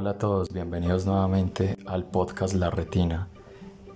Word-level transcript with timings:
Hola 0.00 0.10
a 0.10 0.18
todos, 0.18 0.50
bienvenidos 0.52 1.06
nuevamente 1.06 1.76
al 1.84 2.04
podcast 2.04 2.54
La 2.54 2.70
Retina, 2.70 3.26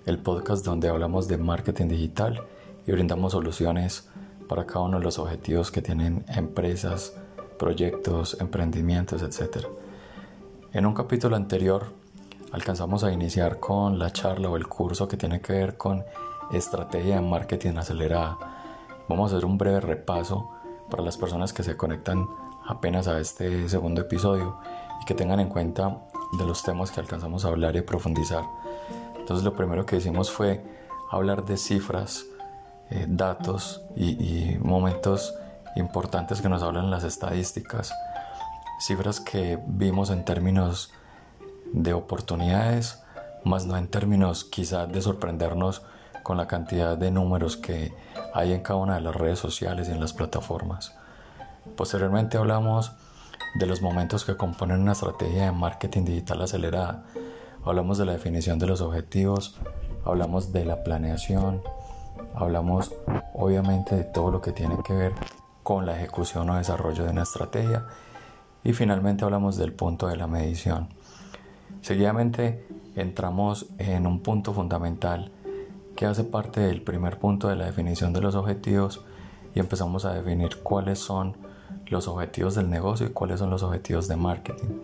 el 0.05 0.19
podcast 0.19 0.65
donde 0.65 0.89
hablamos 0.89 1.29
de 1.29 1.39
marketing 1.39 1.87
digital 1.87 2.43
y 2.85 2.91
brindamos 2.91 3.31
soluciones 3.31 4.09
para 4.49 4.67
cada 4.67 4.87
uno 4.87 4.99
de 4.99 5.05
los 5.05 5.21
objetivos 5.21 5.71
que 5.71 5.81
tienen 5.81 6.25
empresas, 6.27 7.17
proyectos, 7.57 8.37
emprendimientos, 8.41 9.23
etc. 9.23 9.69
En 10.73 10.87
un 10.87 10.95
capítulo 10.95 11.37
anterior 11.37 11.93
alcanzamos 12.51 13.05
a 13.05 13.13
iniciar 13.13 13.61
con 13.61 14.01
la 14.01 14.13
charla 14.13 14.51
o 14.51 14.57
el 14.57 14.67
curso 14.67 15.07
que 15.07 15.17
tiene 15.17 15.41
que 15.41 15.53
ver 15.53 15.77
con 15.77 16.03
estrategia 16.53 17.15
de 17.15 17.21
marketing 17.21 17.77
acelerada. 17.77 18.39
Vamos 19.09 19.33
a 19.33 19.37
hacer 19.37 19.47
un 19.47 19.57
breve 19.57 19.79
repaso 19.79 20.51
para 20.91 21.05
las 21.05 21.17
personas 21.17 21.53
que 21.53 21.63
se 21.63 21.77
conectan 21.77 22.27
apenas 22.67 23.07
a 23.07 23.21
este 23.21 23.69
segundo 23.69 24.01
episodio 24.01 24.59
y 25.03 25.05
que 25.05 25.15
tengan 25.15 25.41
en 25.41 25.49
cuenta 25.49 25.99
de 26.39 26.47
los 26.47 26.63
temas 26.63 26.93
que 26.93 27.01
alcanzamos 27.01 27.45
a 27.45 27.49
hablar 27.49 27.75
y 27.75 27.83
profundizar. 27.83 28.45
Entonces 29.19 29.45
lo 29.45 29.55
primero 29.55 29.85
que 29.85 29.97
hicimos 29.97 30.31
fue 30.31 30.65
hablar 31.11 31.45
de 31.45 31.57
cifras, 31.57 32.25
eh, 32.91 33.07
datos 33.09 33.83
y, 33.97 34.57
momentos 34.61 35.35
importantes 35.75 36.41
que 36.41 36.49
nos 36.49 36.63
hablan 36.63 36.91
las 36.91 37.03
estadísticas, 37.03 37.93
cifras 38.79 39.21
que 39.21 39.59
vimos 39.67 40.11
en 40.11 40.25
términos 40.25 40.93
de 41.73 41.95
oportunidades, 41.95 43.03
más 43.45 43.67
no 43.67 43.77
en 43.77 43.89
términos 43.89 44.45
quizás 44.45 44.91
de 44.93 45.03
sorprendernos 45.03 45.83
con 46.23 46.37
la 46.37 46.47
cantidad 46.47 46.97
de 46.97 47.11
números 47.11 47.57
que 47.57 47.93
hay 48.35 48.53
en 48.53 48.63
cada 48.63 48.79
una 48.79 48.95
de 48.95 49.01
las 49.01 49.17
redes 49.17 49.39
sociales 49.39 49.89
y 49.89 49.93
en 49.93 50.01
las 50.01 50.13
plataformas. 50.13 50.95
Posteriormente 51.77 52.39
hablamos 52.39 52.93
de 53.55 53.67
los 53.67 53.83
momentos 53.83 54.25
que 54.25 54.37
componen 54.37 54.81
una 54.81 54.93
estrategia 54.93 55.47
de 55.47 55.53
marketing 55.53 56.05
digital 56.05 56.43
acelerada. 56.43 57.05
Hablamos 57.65 57.99
de 57.99 58.07
la 58.07 58.13
definición 58.13 58.59
de 58.59 58.67
los 58.67 58.81
objetivos, 58.81 59.59
hablamos 60.05 60.53
de 60.53 60.65
la 60.65 60.83
planeación, 60.83 61.63
hablamos 62.35 62.93
obviamente 63.35 63.95
de 63.95 64.05
todo 64.05 64.31
lo 64.31 64.41
que 64.41 64.53
tiene 64.53 64.77
que 64.85 64.95
ver 64.95 65.13
con 65.63 65.87
la 65.87 65.97
ejecución 65.97 66.51
o 66.51 66.57
desarrollo 66.57 67.05
de 67.05 67.11
una 67.11 67.23
estrategia 67.23 67.87
y 68.65 68.73
finalmente 68.73 69.25
hablamos 69.25 69.57
del 69.57 69.73
punto 69.73 70.09
de 70.09 70.17
la 70.17 70.27
medición. 70.27 70.89
Seguidamente 71.83 72.67
entramos 72.97 73.67
en 73.79 74.07
un 74.07 74.21
punto 74.21 74.53
fundamental 74.53 75.31
que 75.97 76.07
hace 76.07 76.25
parte 76.25 76.61
del 76.61 76.83
primer 76.83 77.19
punto 77.19 77.49
de 77.49 77.57
la 77.57 77.67
definición 77.67 78.13
de 78.13 78.21
los 78.21 78.35
objetivos 78.35 79.05
y 79.55 79.61
empezamos 79.61 80.05
a 80.05 80.15
definir 80.15 80.63
cuáles 80.63 80.99
son 80.99 81.37
los 81.87 82.09
objetivos 82.09 82.55
del 82.55 82.71
negocio 82.71 83.07
y 83.07 83.11
cuáles 83.11 83.39
son 83.39 83.51
los 83.51 83.63
objetivos 83.63 84.09
de 84.09 84.17
marketing. 84.17 84.81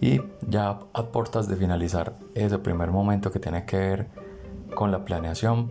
Y 0.00 0.20
ya 0.46 0.78
a 0.92 1.02
puertas 1.06 1.48
de 1.48 1.56
finalizar 1.56 2.14
ese 2.34 2.58
primer 2.58 2.90
momento 2.90 3.32
que 3.32 3.40
tiene 3.40 3.64
que 3.64 3.76
ver 3.76 4.06
con 4.74 4.92
la 4.92 5.04
planeación, 5.04 5.70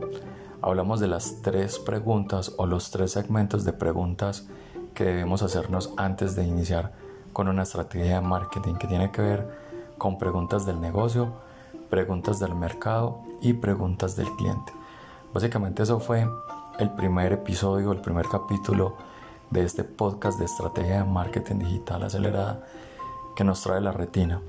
hablamos 0.62 1.00
de 1.00 1.08
las 1.08 1.42
tres 1.42 1.80
preguntas 1.80 2.54
o 2.58 2.66
los 2.66 2.92
tres 2.92 3.12
segmentos 3.12 3.64
de 3.64 3.74
preguntas 3.74 4.48
que 4.94 5.06
debemos 5.06 5.44
hacernos 5.44 5.94
antes 5.96 6.36
de 6.36 6.44
iniciar 6.44 6.92
con 7.32 7.48
una 7.48 7.64
estrategia 7.64 8.16
de 8.16 8.22
marketing 8.22 8.76
que 8.76 8.88
tiene 8.88 9.12
que 9.12 9.22
ver 9.22 9.48
con 9.98 10.18
preguntas 10.18 10.66
del 10.66 10.82
negocio, 10.82 11.34
preguntas 11.90 12.40
del 12.40 12.56
mercado 12.56 13.22
y 13.42 13.54
preguntas 13.54 14.16
del 14.16 14.28
cliente. 14.36 14.74
Básicamente 15.34 15.84
eso 15.84 16.00
fue 16.00 16.28
el 16.80 16.90
primer 16.92 17.34
episodio, 17.34 17.92
el 17.92 18.02
primer 18.02 18.28
capítulo 18.28 18.98
de 19.50 19.64
este 19.64 19.84
podcast 19.84 20.40
de 20.40 20.46
estrategia 20.46 20.98
de 20.98 21.04
marketing 21.04 21.60
digital 21.60 22.04
acelerada 22.04 22.64
que 23.36 23.44
nos 23.44 23.62
trae 23.62 23.82
la 23.82 23.92
retina. 23.92 24.42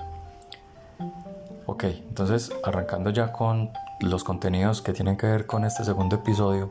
Ok, 1.67 1.85
entonces 1.85 2.53
arrancando 2.65 3.11
ya 3.11 3.33
con 3.33 3.71
los 4.01 4.25
contenidos 4.25 4.81
que 4.81 4.93
tienen 4.93 5.17
que 5.17 5.27
ver 5.27 5.47
con 5.47 5.65
este 5.65 5.85
segundo 5.85 6.17
episodio, 6.17 6.71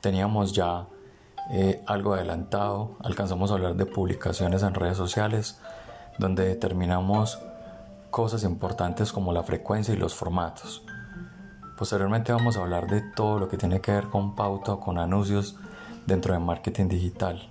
teníamos 0.00 0.52
ya 0.52 0.86
eh, 1.50 1.82
algo 1.86 2.14
adelantado, 2.14 2.96
alcanzamos 3.04 3.50
a 3.50 3.54
hablar 3.54 3.76
de 3.76 3.86
publicaciones 3.86 4.62
en 4.62 4.74
redes 4.74 4.96
sociales, 4.96 5.60
donde 6.18 6.46
determinamos 6.46 7.38
cosas 8.10 8.42
importantes 8.42 9.12
como 9.12 9.32
la 9.32 9.44
frecuencia 9.44 9.94
y 9.94 9.96
los 9.96 10.14
formatos. 10.14 10.84
Posteriormente 11.78 12.32
vamos 12.32 12.56
a 12.56 12.62
hablar 12.62 12.88
de 12.88 13.02
todo 13.02 13.38
lo 13.38 13.48
que 13.48 13.58
tiene 13.58 13.80
que 13.80 13.92
ver 13.92 14.08
con 14.08 14.34
pauta, 14.34 14.76
con 14.76 14.98
anuncios 14.98 15.56
dentro 16.06 16.32
de 16.32 16.40
marketing 16.40 16.88
digital. 16.88 17.48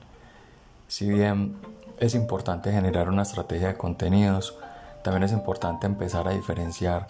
Si 0.88 1.09
bien 1.09 1.57
es 1.99 2.16
importante 2.16 2.71
generar 2.71 3.09
una 3.09 3.23
estrategia 3.23 3.67
de 3.67 3.77
contenidos, 3.77 4.57
también 5.03 5.23
es 5.23 5.31
importante 5.31 5.85
empezar 5.85 6.27
a 6.27 6.31
diferenciar 6.31 7.07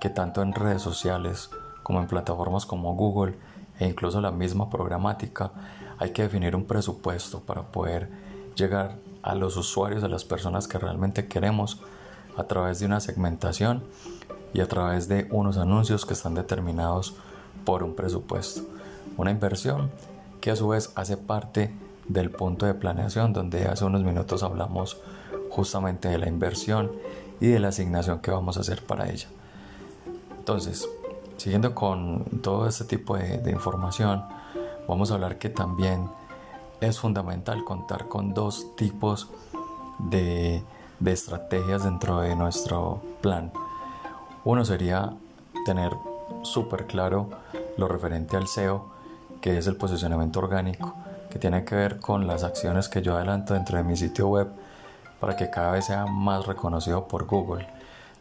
que 0.00 0.08
tanto 0.08 0.42
en 0.42 0.52
redes 0.52 0.82
sociales 0.82 1.50
como 1.82 2.00
en 2.00 2.06
plataformas 2.06 2.66
como 2.66 2.94
Google 2.94 3.34
e 3.78 3.86
incluso 3.86 4.20
la 4.20 4.30
misma 4.30 4.70
programática 4.70 5.50
hay 5.98 6.10
que 6.10 6.22
definir 6.22 6.56
un 6.56 6.64
presupuesto 6.64 7.40
para 7.40 7.62
poder 7.62 8.08
llegar 8.56 8.96
a 9.22 9.34
los 9.34 9.56
usuarios, 9.56 10.04
a 10.04 10.08
las 10.08 10.24
personas 10.24 10.68
que 10.68 10.78
realmente 10.78 11.26
queremos 11.26 11.80
a 12.36 12.44
través 12.44 12.80
de 12.80 12.86
una 12.86 13.00
segmentación 13.00 13.84
y 14.52 14.60
a 14.60 14.68
través 14.68 15.08
de 15.08 15.28
unos 15.30 15.56
anuncios 15.56 16.06
que 16.06 16.14
están 16.14 16.34
determinados 16.34 17.14
por 17.64 17.82
un 17.82 17.94
presupuesto. 17.94 18.62
Una 19.16 19.30
inversión 19.30 19.90
que 20.44 20.50
a 20.50 20.56
su 20.56 20.68
vez 20.68 20.92
hace 20.94 21.16
parte 21.16 21.72
del 22.06 22.30
punto 22.30 22.66
de 22.66 22.74
planeación 22.74 23.32
donde 23.32 23.64
hace 23.64 23.86
unos 23.86 24.04
minutos 24.04 24.42
hablamos 24.42 25.00
justamente 25.48 26.08
de 26.08 26.18
la 26.18 26.28
inversión 26.28 26.92
y 27.40 27.46
de 27.46 27.58
la 27.58 27.68
asignación 27.68 28.18
que 28.18 28.30
vamos 28.30 28.58
a 28.58 28.60
hacer 28.60 28.84
para 28.84 29.08
ella. 29.08 29.26
Entonces, 30.36 30.86
siguiendo 31.38 31.74
con 31.74 32.24
todo 32.42 32.68
este 32.68 32.84
tipo 32.84 33.16
de, 33.16 33.50
información, 33.50 34.22
vamos 34.86 35.10
a 35.10 35.14
hablar 35.14 35.38
que 35.38 35.48
también 35.48 36.10
es 36.82 37.00
fundamental 37.00 37.64
contar 37.64 38.08
con 38.08 38.34
dos 38.34 38.76
tipos 38.76 39.30
de, 39.98 40.62
de 41.00 41.12
estrategias 41.12 41.84
dentro 41.84 42.20
de 42.20 42.36
nuestro 42.36 43.00
plan. 43.22 43.50
Uno 44.44 44.62
sería 44.66 45.14
tener 45.64 45.92
súper 46.42 46.86
claro 46.86 47.30
lo 47.78 47.88
referente 47.88 48.36
al 48.36 48.46
SEO 48.46 48.92
que 49.44 49.58
es 49.58 49.66
el 49.66 49.76
posicionamiento 49.76 50.38
orgánico, 50.38 50.94
que 51.28 51.38
tiene 51.38 51.66
que 51.66 51.74
ver 51.74 52.00
con 52.00 52.26
las 52.26 52.44
acciones 52.44 52.88
que 52.88 53.02
yo 53.02 53.14
adelanto 53.14 53.52
dentro 53.52 53.76
de 53.76 53.84
mi 53.84 53.94
sitio 53.94 54.28
web 54.28 54.48
para 55.20 55.36
que 55.36 55.50
cada 55.50 55.72
vez 55.72 55.84
sea 55.84 56.06
más 56.06 56.46
reconocido 56.46 57.06
por 57.06 57.26
Google. 57.26 57.68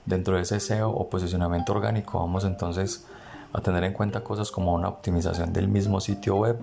Dentro 0.06 0.36
de 0.36 0.42
ese 0.42 0.60
SEO 0.60 0.90
o 0.90 1.10
posicionamiento 1.10 1.72
orgánico 1.72 2.20
vamos 2.20 2.44
entonces 2.44 3.06
a 3.54 3.62
tener 3.62 3.86
en 3.86 3.94
cuenta 3.94 4.22
cosas 4.22 4.52
como 4.52 4.74
una 4.74 4.90
optimización 4.90 5.54
del 5.54 5.70
mismo 5.70 6.02
sitio 6.02 6.36
web, 6.36 6.60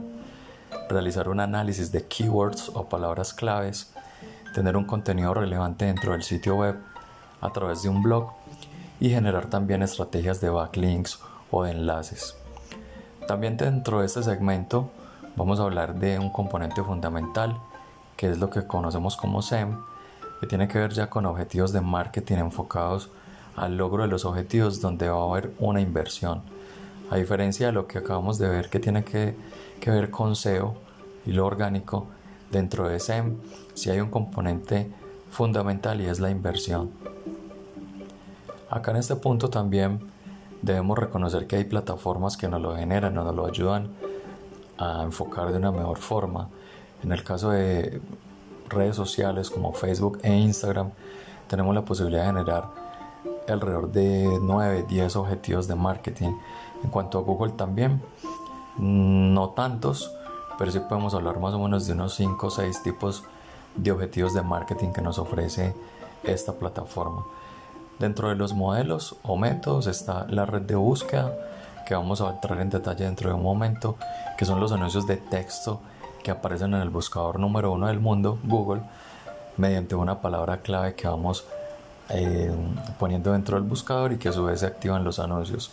realizar 0.90 1.30
un 1.30 1.40
análisis 1.40 1.90
de 1.90 2.04
keywords 2.04 2.70
o 2.74 2.84
palabras 2.84 3.32
claves, 3.32 3.94
tener 4.54 4.76
un 4.76 4.84
contenido 4.84 5.32
relevante 5.32 5.86
dentro 5.86 6.12
del 6.12 6.22
sitio 6.22 6.56
web 6.56 6.76
a 7.40 7.50
través 7.50 7.82
de 7.82 7.88
un 7.88 8.02
blog 8.02 8.28
y 9.00 9.08
generar 9.08 9.46
también 9.46 9.82
estrategias 9.82 10.38
de 10.42 10.50
backlinks 10.50 11.18
o 11.50 11.64
de 11.64 11.70
enlaces. 11.70 12.39
También 13.30 13.56
dentro 13.56 14.00
de 14.00 14.06
este 14.06 14.24
segmento 14.24 14.90
vamos 15.36 15.60
a 15.60 15.62
hablar 15.62 15.94
de 15.94 16.18
un 16.18 16.30
componente 16.30 16.82
fundamental 16.82 17.60
que 18.16 18.28
es 18.28 18.38
lo 18.38 18.50
que 18.50 18.66
conocemos 18.66 19.16
como 19.16 19.40
SEM, 19.40 19.78
que 20.40 20.48
tiene 20.48 20.66
que 20.66 20.80
ver 20.80 20.92
ya 20.92 21.08
con 21.08 21.26
objetivos 21.26 21.72
de 21.72 21.80
marketing 21.80 22.38
enfocados 22.38 23.08
al 23.54 23.76
logro 23.76 24.02
de 24.02 24.08
los 24.08 24.24
objetivos 24.24 24.80
donde 24.80 25.08
va 25.08 25.20
a 25.20 25.30
haber 25.30 25.52
una 25.60 25.80
inversión. 25.80 26.42
A 27.08 27.18
diferencia 27.18 27.66
de 27.66 27.72
lo 27.72 27.86
que 27.86 27.98
acabamos 27.98 28.36
de 28.36 28.48
ver 28.48 28.68
que 28.68 28.80
tiene 28.80 29.04
que, 29.04 29.36
que 29.78 29.92
ver 29.92 30.10
con 30.10 30.34
SEO 30.34 30.74
y 31.24 31.30
lo 31.30 31.46
orgánico, 31.46 32.08
dentro 32.50 32.88
de 32.88 32.98
SEM 32.98 33.36
si 33.74 33.90
hay 33.90 34.00
un 34.00 34.10
componente 34.10 34.90
fundamental 35.30 36.00
y 36.00 36.06
es 36.06 36.18
la 36.18 36.30
inversión. 36.30 36.90
Acá 38.68 38.90
en 38.90 38.96
este 38.96 39.14
punto 39.14 39.50
también 39.50 40.00
debemos 40.62 40.98
reconocer 40.98 41.46
que 41.46 41.56
hay 41.56 41.64
plataformas 41.64 42.36
que 42.36 42.48
nos 42.48 42.60
lo 42.60 42.76
generan, 42.76 43.14
nos 43.14 43.34
lo 43.34 43.46
ayudan 43.46 43.90
a 44.78 45.02
enfocar 45.02 45.50
de 45.52 45.58
una 45.58 45.72
mejor 45.72 45.98
forma. 45.98 46.48
En 47.02 47.12
el 47.12 47.24
caso 47.24 47.50
de 47.50 48.00
redes 48.68 48.96
sociales 48.96 49.50
como 49.50 49.72
Facebook 49.72 50.18
e 50.22 50.32
Instagram, 50.32 50.90
tenemos 51.48 51.74
la 51.74 51.84
posibilidad 51.84 52.22
de 52.22 52.28
generar 52.28 52.68
alrededor 53.48 53.90
de 53.90 54.38
9, 54.40 54.86
10 54.88 55.16
objetivos 55.16 55.66
de 55.66 55.74
marketing. 55.74 56.32
En 56.82 56.90
cuanto 56.90 57.18
a 57.18 57.22
Google 57.22 57.52
también, 57.52 58.00
no 58.78 59.50
tantos, 59.50 60.14
pero 60.58 60.70
sí 60.70 60.80
podemos 60.80 61.14
hablar 61.14 61.38
más 61.40 61.54
o 61.54 61.58
menos 61.58 61.86
de 61.86 61.92
unos 61.92 62.14
5 62.14 62.46
o 62.46 62.50
6 62.50 62.82
tipos 62.82 63.24
de 63.76 63.92
objetivos 63.92 64.34
de 64.34 64.42
marketing 64.42 64.92
que 64.92 65.02
nos 65.02 65.18
ofrece 65.18 65.74
esta 66.22 66.52
plataforma. 66.52 67.24
Dentro 68.00 68.30
de 68.30 68.34
los 68.34 68.54
modelos 68.54 69.16
o 69.22 69.36
métodos 69.36 69.86
está 69.86 70.26
la 70.30 70.46
red 70.46 70.62
de 70.62 70.74
búsqueda, 70.74 71.34
que 71.86 71.94
vamos 71.94 72.22
a 72.22 72.30
entrar 72.30 72.58
en 72.58 72.70
detalle 72.70 73.04
dentro 73.04 73.28
de 73.28 73.34
un 73.34 73.42
momento, 73.42 73.98
que 74.38 74.46
son 74.46 74.58
los 74.58 74.72
anuncios 74.72 75.06
de 75.06 75.18
texto 75.18 75.82
que 76.24 76.30
aparecen 76.30 76.72
en 76.72 76.80
el 76.80 76.88
buscador 76.88 77.38
número 77.38 77.72
uno 77.72 77.88
del 77.88 78.00
mundo, 78.00 78.38
Google, 78.44 78.80
mediante 79.58 79.96
una 79.96 80.22
palabra 80.22 80.62
clave 80.62 80.94
que 80.94 81.08
vamos 81.08 81.44
eh, 82.08 82.50
poniendo 82.98 83.32
dentro 83.32 83.58
del 83.58 83.68
buscador 83.68 84.14
y 84.14 84.16
que 84.16 84.30
a 84.30 84.32
su 84.32 84.44
vez 84.44 84.60
se 84.60 84.66
activan 84.66 85.04
los 85.04 85.18
anuncios. 85.18 85.70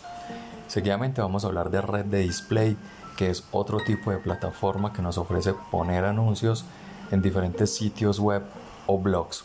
Seguidamente 0.66 1.22
vamos 1.22 1.44
a 1.44 1.46
hablar 1.46 1.70
de 1.70 1.80
red 1.80 2.04
de 2.04 2.18
display, 2.18 2.76
que 3.16 3.30
es 3.30 3.42
otro 3.52 3.78
tipo 3.80 4.10
de 4.10 4.18
plataforma 4.18 4.92
que 4.92 5.00
nos 5.00 5.16
ofrece 5.16 5.54
poner 5.70 6.04
anuncios 6.04 6.66
en 7.10 7.22
diferentes 7.22 7.74
sitios 7.74 8.20
web 8.20 8.42
o 8.86 8.98
blogs. 8.98 9.44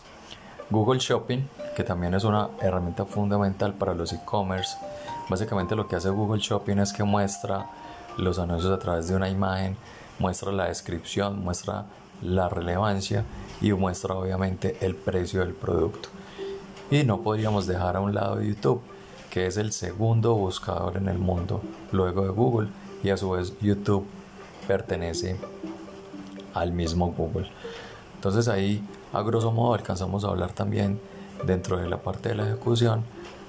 Google 0.69 0.99
Shopping, 0.99 1.47
que 1.75 1.83
también 1.83 2.13
es 2.13 2.23
una 2.23 2.49
herramienta 2.61 3.05
fundamental 3.05 3.73
para 3.73 3.93
los 3.93 4.13
e-commerce. 4.13 4.77
Básicamente 5.29 5.75
lo 5.75 5.87
que 5.87 5.95
hace 5.95 6.09
Google 6.09 6.41
Shopping 6.41 6.77
es 6.79 6.93
que 6.93 7.03
muestra 7.03 7.69
los 8.17 8.39
anuncios 8.39 8.71
a 8.71 8.79
través 8.79 9.07
de 9.07 9.15
una 9.15 9.29
imagen, 9.29 9.75
muestra 10.19 10.51
la 10.51 10.67
descripción, 10.67 11.43
muestra 11.43 11.85
la 12.21 12.49
relevancia 12.49 13.23
y 13.61 13.71
muestra 13.73 14.15
obviamente 14.15 14.77
el 14.81 14.95
precio 14.95 15.41
del 15.41 15.53
producto. 15.53 16.09
Y 16.91 17.03
no 17.03 17.21
podríamos 17.21 17.65
dejar 17.65 17.95
a 17.95 18.01
un 18.01 18.13
lado 18.13 18.41
YouTube, 18.41 18.81
que 19.31 19.47
es 19.47 19.57
el 19.57 19.71
segundo 19.71 20.35
buscador 20.35 20.97
en 20.97 21.07
el 21.07 21.17
mundo, 21.17 21.61
luego 21.91 22.23
de 22.23 22.29
Google, 22.29 22.69
y 23.03 23.09
a 23.09 23.17
su 23.17 23.31
vez 23.31 23.53
YouTube 23.59 24.05
pertenece 24.67 25.37
al 26.53 26.71
mismo 26.71 27.11
Google. 27.17 27.49
Entonces 28.15 28.47
ahí, 28.47 28.87
a 29.11 29.21
grosso 29.21 29.51
modo, 29.51 29.73
alcanzamos 29.73 30.23
a 30.23 30.27
hablar 30.27 30.51
también 30.51 30.99
dentro 31.45 31.77
de 31.77 31.87
la 31.87 31.97
parte 31.97 32.29
de 32.29 32.35
la 32.35 32.43
ejecución 32.43 33.03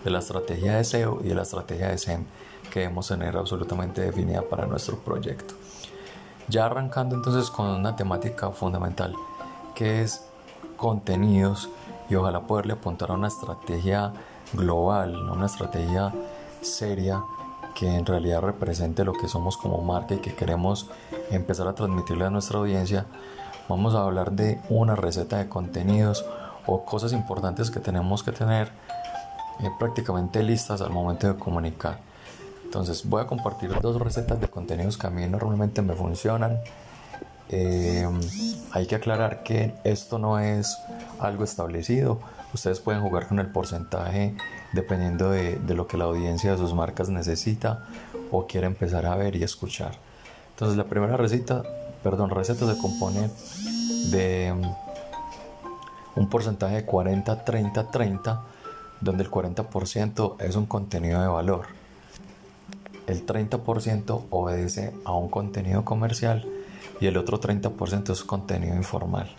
de 0.04 0.10
la 0.10 0.18
estrategia 0.18 0.76
de 0.76 0.84
SEO 0.84 1.20
y 1.22 1.28
de 1.28 1.34
la 1.34 1.42
estrategia 1.42 1.88
de 1.88 1.98
SEM 1.98 2.24
que 2.70 2.80
debemos 2.80 3.08
tener 3.08 3.36
absolutamente 3.36 4.02
definida 4.02 4.42
para 4.42 4.66
nuestro 4.66 4.98
proyecto. 4.98 5.54
Ya 6.48 6.66
arrancando 6.66 7.14
entonces 7.14 7.50
con 7.50 7.66
una 7.66 7.96
temática 7.96 8.50
fundamental 8.50 9.14
que 9.74 10.02
es 10.02 10.24
contenidos 10.76 11.70
y 12.10 12.16
ojalá 12.16 12.40
poderle 12.40 12.74
apuntar 12.74 13.10
a 13.10 13.14
una 13.14 13.28
estrategia 13.28 14.12
global, 14.52 15.30
una 15.30 15.46
estrategia 15.46 16.12
seria 16.60 17.22
que 17.74 17.88
en 17.88 18.06
realidad 18.06 18.40
represente 18.40 19.04
lo 19.04 19.14
que 19.14 19.28
somos 19.28 19.56
como 19.56 19.82
marca 19.82 20.14
y 20.14 20.18
que 20.18 20.34
queremos 20.34 20.88
empezar 21.30 21.66
a 21.66 21.74
transmitirle 21.74 22.26
a 22.26 22.30
nuestra 22.30 22.58
audiencia, 22.58 23.06
vamos 23.68 23.94
a 23.94 24.02
hablar 24.02 24.32
de 24.32 24.60
una 24.68 24.94
receta 24.94 25.38
de 25.38 25.48
contenidos 25.48 26.24
o 26.66 26.84
cosas 26.84 27.12
importantes 27.12 27.70
que 27.70 27.80
tenemos 27.80 28.22
que 28.22 28.32
tener 28.32 28.68
eh, 29.60 29.70
prácticamente 29.78 30.42
listas 30.42 30.80
al 30.80 30.90
momento 30.90 31.26
de 31.26 31.38
comunicar. 31.38 31.98
Entonces 32.64 33.08
voy 33.08 33.22
a 33.22 33.26
compartir 33.26 33.70
dos 33.80 34.00
recetas 34.00 34.40
de 34.40 34.48
contenidos 34.48 34.98
que 34.98 35.06
a 35.06 35.10
mí 35.10 35.26
normalmente 35.26 35.80
me 35.80 35.94
funcionan. 35.94 36.58
Eh, 37.48 38.08
hay 38.72 38.86
que 38.86 38.96
aclarar 38.96 39.44
que 39.44 39.74
esto 39.84 40.18
no 40.18 40.40
es 40.40 40.76
algo 41.20 41.44
establecido. 41.44 42.18
Ustedes 42.52 42.80
pueden 42.80 43.02
jugar 43.02 43.28
con 43.28 43.38
el 43.38 43.46
porcentaje 43.46 44.36
dependiendo 44.72 45.30
de, 45.30 45.58
lo 45.68 45.86
que 45.86 45.96
la 45.96 46.04
audiencia 46.04 46.50
de 46.52 46.58
sus 46.58 46.74
marcas 46.74 47.08
necesita 47.08 47.84
o 48.32 48.46
quiere 48.46 48.66
empezar 48.66 49.06
a 49.06 49.14
ver 49.14 49.36
y 49.36 49.44
escuchar. 49.44 49.92
Entonces 50.50 50.76
la 50.76 50.84
primera 50.84 51.16
receta, 51.16 51.62
perdón, 52.02 52.30
receta 52.30 52.66
se 52.72 52.78
compone 52.80 53.30
de 54.10 54.52
un 56.16 56.28
porcentaje 56.28 56.76
de 56.76 56.84
40, 56.84 57.44
30, 57.44 57.90
30, 57.90 58.42
donde 59.00 59.24
el 59.24 59.30
40% 59.30 60.36
es 60.40 60.56
un 60.56 60.66
contenido 60.66 61.20
de 61.20 61.28
valor 61.28 61.66
el 63.06 63.26
30% 63.26 64.22
obedece 64.30 64.92
a 65.04 65.12
un 65.12 65.28
contenido 65.28 65.84
comercial 65.84 66.46
y 67.00 67.06
el 67.06 67.16
otro 67.16 67.40
30% 67.40 68.10
es 68.10 68.24
contenido 68.24 68.74
informal. 68.74 69.30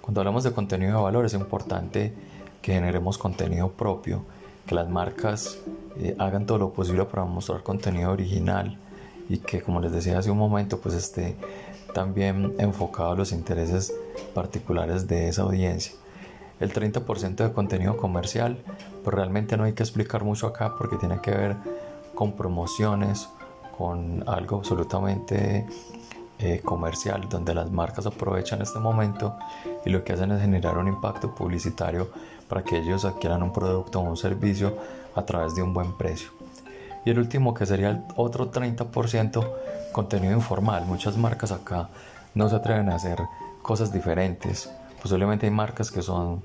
Cuando 0.00 0.20
hablamos 0.20 0.44
de 0.44 0.52
contenido 0.52 0.98
de 0.98 1.02
valor 1.02 1.24
es 1.24 1.34
importante 1.34 2.12
que 2.60 2.74
generemos 2.74 3.18
contenido 3.18 3.70
propio, 3.72 4.24
que 4.66 4.74
las 4.74 4.88
marcas 4.88 5.58
eh, 5.98 6.14
hagan 6.18 6.46
todo 6.46 6.58
lo 6.58 6.72
posible 6.72 7.04
para 7.04 7.24
mostrar 7.24 7.62
contenido 7.62 8.12
original 8.12 8.78
y 9.28 9.38
que 9.38 9.62
como 9.62 9.80
les 9.80 9.92
decía 9.92 10.18
hace 10.18 10.30
un 10.30 10.38
momento 10.38 10.78
pues 10.78 10.94
esté 10.94 11.36
también 11.94 12.54
enfocado 12.58 13.12
a 13.12 13.16
los 13.16 13.32
intereses 13.32 13.92
particulares 14.34 15.08
de 15.08 15.28
esa 15.28 15.42
audiencia. 15.42 16.01
El 16.60 16.72
30% 16.72 17.36
de 17.36 17.52
contenido 17.52 17.96
comercial 17.96 18.58
pues 19.02 19.14
realmente 19.14 19.56
no 19.56 19.64
hay 19.64 19.72
que 19.72 19.82
explicar 19.82 20.24
mucho 20.24 20.46
acá 20.46 20.74
porque 20.76 20.96
tiene 20.96 21.20
que 21.20 21.32
ver 21.32 21.56
con 22.14 22.32
promociones, 22.32 23.28
con 23.76 24.22
algo 24.28 24.58
absolutamente 24.58 25.66
eh, 26.38 26.60
comercial, 26.64 27.28
donde 27.28 27.54
las 27.54 27.70
marcas 27.70 28.06
aprovechan 28.06 28.62
este 28.62 28.78
momento 28.78 29.36
y 29.84 29.90
lo 29.90 30.04
que 30.04 30.12
hacen 30.12 30.30
es 30.32 30.40
generar 30.40 30.78
un 30.78 30.88
impacto 30.88 31.34
publicitario 31.34 32.10
para 32.48 32.62
que 32.62 32.78
ellos 32.78 33.04
adquieran 33.04 33.42
un 33.42 33.52
producto 33.52 34.00
o 34.00 34.02
un 34.02 34.16
servicio 34.16 34.76
a 35.14 35.22
través 35.22 35.54
de 35.54 35.62
un 35.62 35.72
buen 35.72 35.96
precio. 35.96 36.30
Y 37.04 37.10
el 37.10 37.18
último 37.18 37.54
que 37.54 37.66
sería 37.66 37.90
el 37.90 38.02
otro 38.16 38.50
30% 38.50 39.46
contenido 39.92 40.32
informal. 40.32 40.84
Muchas 40.86 41.16
marcas 41.16 41.52
acá 41.52 41.88
no 42.34 42.48
se 42.48 42.56
atreven 42.56 42.88
a 42.90 42.96
hacer 42.96 43.18
cosas 43.62 43.92
diferentes. 43.92 44.70
Posiblemente 45.02 45.46
hay 45.46 45.52
marcas 45.52 45.90
que 45.90 46.00
son 46.00 46.42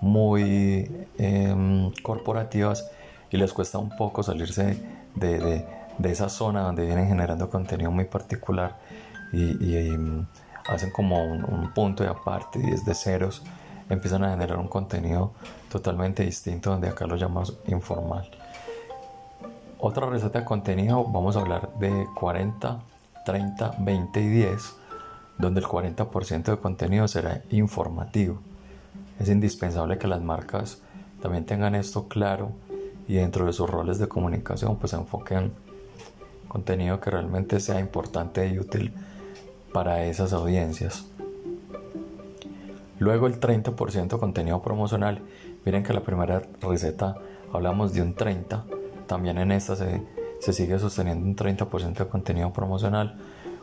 muy 0.00 1.08
em, 1.18 1.92
corporativas 2.02 2.90
y 3.30 3.36
les 3.36 3.52
cuesta 3.52 3.78
un 3.78 3.94
poco 3.96 4.22
salirse 4.22 4.82
de, 5.14 5.64
esa 6.04 6.30
zona 6.30 6.62
donde 6.62 6.86
vienen 6.86 7.08
generando 7.08 7.50
contenido 7.50 7.90
muy 7.90 8.04
particular 8.06 8.78
y, 9.32 9.36
mm, 9.90 10.26
hacen 10.68 10.90
como 10.90 11.22
un, 11.22 11.72
punto 11.74 12.02
de 12.02 12.08
aparte 12.08 12.58
y 12.58 12.70
desde 12.70 12.94
ceros 12.94 13.42
empiezan 13.90 14.24
a 14.24 14.30
generar 14.30 14.58
un 14.58 14.68
contenido 14.68 15.32
totalmente 15.70 16.24
distinto 16.24 16.70
donde 16.70 16.88
acá 16.88 17.06
lo 17.06 17.16
llamamos 17.16 17.58
informal. 17.66 18.28
Otra 19.78 20.06
receta 20.06 20.40
de 20.40 20.44
contenido, 20.46 21.04
vamos 21.04 21.36
a 21.36 21.40
hablar 21.40 21.70
de 21.78 22.06
40, 22.14 22.80
30, 23.26 23.74
20 23.78 24.20
y 24.20 24.28
10, 24.28 24.76
donde 25.38 25.60
el 25.60 25.66
40% 25.66 26.44
de 26.44 26.56
contenido 26.56 27.08
será 27.08 27.42
informativo. 27.50 28.38
Es 29.18 29.28
indispensable 29.28 29.98
que 29.98 30.06
las 30.06 30.22
marcas 30.22 30.82
también 31.20 31.46
tengan 31.46 31.74
esto 31.74 32.08
claro 32.08 32.52
y 33.08 33.14
dentro 33.14 33.46
de 33.46 33.52
sus 33.52 33.68
roles 33.68 33.98
de 33.98 34.08
comunicación 34.08 34.76
pues 34.76 34.92
enfoquen 34.92 35.52
contenido 36.48 37.00
que 37.00 37.10
realmente 37.10 37.60
sea 37.60 37.80
importante 37.80 38.46
y 38.48 38.58
útil 38.58 38.92
para 39.72 40.04
esas 40.04 40.32
audiencias. 40.32 41.06
Luego 42.98 43.26
el 43.26 43.38
30% 43.40 44.18
contenido 44.18 44.62
promocional. 44.62 45.20
Miren 45.64 45.82
que 45.82 45.92
la 45.92 46.00
primera 46.00 46.42
receta 46.60 47.16
hablamos 47.52 47.92
de 47.92 48.00
un 48.02 48.14
30. 48.14 48.64
También 49.06 49.38
en 49.38 49.52
esta 49.52 49.76
se, 49.76 50.02
se 50.40 50.52
sigue 50.52 50.78
sosteniendo 50.78 51.26
un 51.26 51.36
30% 51.36 51.94
de 51.94 52.06
contenido 52.08 52.52
promocional. 52.52 53.18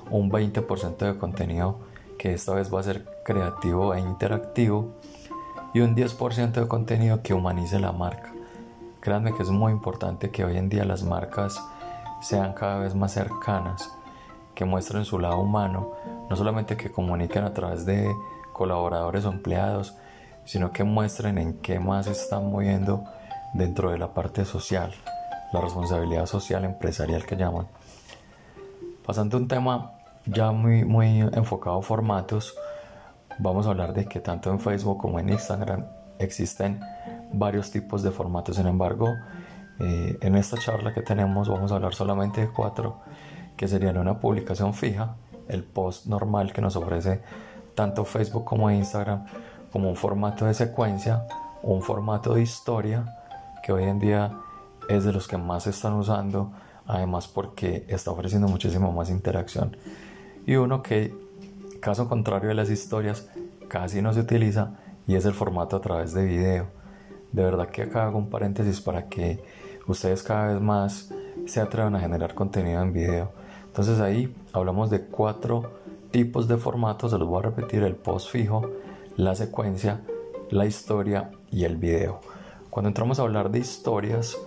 Un 0.10 0.31
20% 0.31 0.98
de 0.98 1.17
contenido 1.17 1.79
que 2.17 2.33
esta 2.33 2.53
vez 2.53 2.74
va 2.74 2.79
a 2.79 2.83
ser 2.83 3.05
creativo 3.25 3.93
e 3.93 4.00
interactivo. 4.00 4.95
Y 5.74 5.79
un 5.79 5.95
10% 5.95 6.51
de 6.51 6.67
contenido 6.67 7.22
que 7.24 7.33
humanice 7.33 7.79
la 7.79 7.91
marca. 7.91 8.31
Créanme 9.00 9.33
que 9.36 9.43
es 9.43 9.50
muy 9.50 9.72
importante 9.72 10.29
que 10.29 10.45
hoy 10.45 10.57
en 10.57 10.69
día 10.69 10.86
las 10.86 11.03
marcas 11.03 11.62
sean 12.22 12.53
cada 12.53 12.79
vez 12.79 12.95
más 12.95 13.12
cercanas, 13.12 13.91
que 14.55 14.63
muestren 14.63 15.03
su 15.03 15.19
lado 15.19 15.39
humano, 15.39 15.91
no 16.29 16.36
solamente 16.36 16.77
que 16.77 16.91
comuniquen 16.91 17.43
a 17.43 17.53
través 17.53 17.86
de 17.86 18.10
colaboradores 18.53 19.25
o 19.25 19.31
empleados, 19.31 19.95
sino 20.45 20.72
que 20.72 20.83
muestren 20.83 21.38
en 21.38 21.55
qué 21.55 21.79
más 21.79 22.07
están 22.07 22.50
moviendo 22.50 23.03
dentro 23.53 23.91
de 23.91 23.98
la 23.98 24.13
parte 24.13 24.45
social, 24.45 24.93
la 25.51 25.60
responsabilidad 25.60 26.25
social 26.25 26.63
empresarial 26.63 27.25
que 27.25 27.36
llaman. 27.36 27.67
Pasando 29.05 29.36
a 29.36 29.41
un 29.41 29.50
tema 29.50 29.91
ya 30.25 30.51
muy, 30.51 31.19
enfocado 31.33 31.77
a 31.77 31.81
formatos, 31.81 32.55
vamos 33.38 33.67
a 33.67 33.72
hablar 33.72 33.93
de 33.93 34.05
que 34.05 34.22
tanto 34.22 34.50
en 34.50 34.62
Facebook 34.62 34.98
como 34.98 35.19
en 35.19 35.27
Instagram 35.29 35.86
existen 36.19 36.79
varios 37.33 37.69
tipos 37.69 38.01
de 38.01 38.12
formatos. 38.12 38.55
Sin 38.55 38.65
embargo, 38.65 39.10
eh, 39.79 40.17
en 40.22 40.36
esta 40.38 40.57
charla 40.57 40.93
que 40.93 41.01
tenemos 41.01 41.50
vamos 41.50 41.74
a 41.74 41.75
hablar 41.75 41.93
solamente 41.93 42.41
de 42.41 42.48
cuatro, 42.48 43.01
que 43.57 43.67
serían 43.67 43.98
una 43.98 44.19
publicación 44.22 44.74
fija, 44.74 45.15
el 45.50 45.65
post 45.65 46.05
normal 46.05 46.53
que 46.53 46.62
nos 46.62 46.77
ofrece 46.77 47.22
tanto 47.75 48.05
Facebook 48.05 48.45
como 48.45 48.72
Instagram, 48.72 49.25
como 49.74 49.89
un 49.89 49.98
formato 49.98 50.45
de 50.45 50.53
secuencia, 50.53 51.27
un 51.62 51.81
formato 51.81 52.36
de 52.36 52.41
historia, 52.41 53.17
que 53.63 53.74
hoy 53.74 53.83
en 53.83 54.00
día 54.00 54.31
es 54.88 55.03
de 55.03 55.12
los 55.12 55.27
que 55.27 55.36
más 55.36 55.63
se 55.63 55.72
están 55.72 55.93
usando, 55.93 56.53
además 56.85 57.27
porque 57.27 57.85
está 57.87 58.11
ofreciendo 58.11 58.47
muchísimo 58.47 58.91
más 58.91 59.09
interacción. 59.09 59.77
Y 60.45 60.55
uno 60.55 60.83
que, 60.83 61.15
caso 61.79 62.07
contrario 62.07 62.49
de 62.49 62.55
las 62.55 62.69
historias, 62.69 63.29
casi 63.67 64.01
no 64.01 64.13
se 64.13 64.21
utiliza 64.21 64.79
y 65.07 65.15
es 65.15 65.25
el 65.25 65.33
formato 65.33 65.75
a 65.75 65.81
través 65.81 66.13
de 66.13 66.25
video 66.25 66.83
de 67.33 67.43
verdad 67.43 67.67
que 67.67 67.81
acá 67.81 68.05
hago 68.05 68.19
un 68.19 68.29
paréntesis 68.29 68.79
para 68.79 69.09
que 69.09 69.43
ustedes 69.87 70.23
cada 70.23 70.53
vez 70.53 70.61
más 70.61 71.11
se 71.45 71.59
atrevan 71.59 71.95
a 71.95 71.99
generar 71.99 72.35
contenido 72.35 72.81
en 72.81 72.93
video. 72.93 73.31
Entonces 73.65 73.99
ahí 73.99 74.33
hablamos 74.53 74.89
de 74.91 75.01
cuatro 75.01 75.71
tipos 76.11 76.47
de 76.47 76.57
formatos, 76.57 77.11
se 77.11 77.17
los 77.17 77.27
voy 77.27 77.39
a 77.39 77.49
repetir, 77.49 77.83
el 77.83 77.95
post 77.95 78.29
fijo, 78.29 78.69
la 79.17 79.33
secuencia, 79.35 80.01
la 80.51 80.67
historia 80.67 81.31
y 81.51 81.65
el 81.65 81.75
video. 81.75 82.21
Cuando 82.69 82.89
entramos 82.89 83.19
a 83.19 83.23
hablar 83.23 83.49
de 83.49 83.59
historias, 83.59 84.37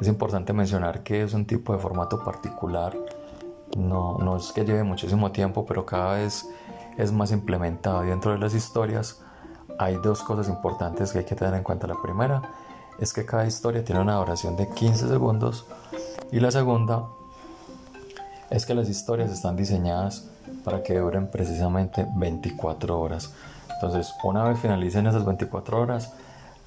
es 0.00 0.08
importante 0.08 0.52
mencionar 0.52 1.02
que 1.02 1.22
es 1.22 1.34
un 1.34 1.46
tipo 1.46 1.72
de 1.72 1.78
formato 1.78 2.24
particular. 2.24 2.96
No, 3.76 4.18
no 4.18 4.36
es 4.36 4.52
que 4.52 4.64
lleve 4.64 4.82
muchísimo 4.82 5.32
tiempo, 5.32 5.64
pero 5.66 5.86
cada 5.86 6.14
vez 6.14 6.46
es 6.98 7.12
más 7.12 7.32
implementado. 7.32 8.02
Dentro 8.02 8.32
de 8.32 8.38
las 8.38 8.54
historias 8.54 9.20
hay 9.78 9.96
dos 9.96 10.22
cosas 10.22 10.48
importantes 10.48 11.12
que 11.12 11.20
hay 11.20 11.24
que 11.24 11.34
tener 11.34 11.54
en 11.54 11.62
cuenta. 11.62 11.86
La 11.86 12.00
primera 12.00 12.42
es 12.98 13.12
que 13.12 13.24
cada 13.24 13.46
historia 13.46 13.84
tiene 13.84 14.00
una 14.00 14.16
duración 14.16 14.56
de 14.56 14.68
15 14.68 15.08
segundos 15.08 15.66
y 16.30 16.40
la 16.40 16.50
segunda 16.50 17.06
es 18.50 18.66
que 18.66 18.74
las 18.74 18.88
historias 18.88 19.30
están 19.30 19.56
diseñadas 19.56 20.28
para 20.64 20.82
que 20.82 20.98
duren 20.98 21.30
precisamente 21.30 22.06
24 22.16 23.00
horas. 23.00 23.32
Entonces, 23.74 24.14
una 24.22 24.44
vez 24.44 24.58
finalicen 24.60 25.06
esas 25.06 25.24
24 25.24 25.80
horas, 25.80 26.12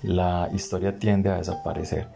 la 0.01 0.49
historia 0.53 0.97
tiende 0.97 1.29
a 1.29 1.37
desaparecer. 1.37 2.09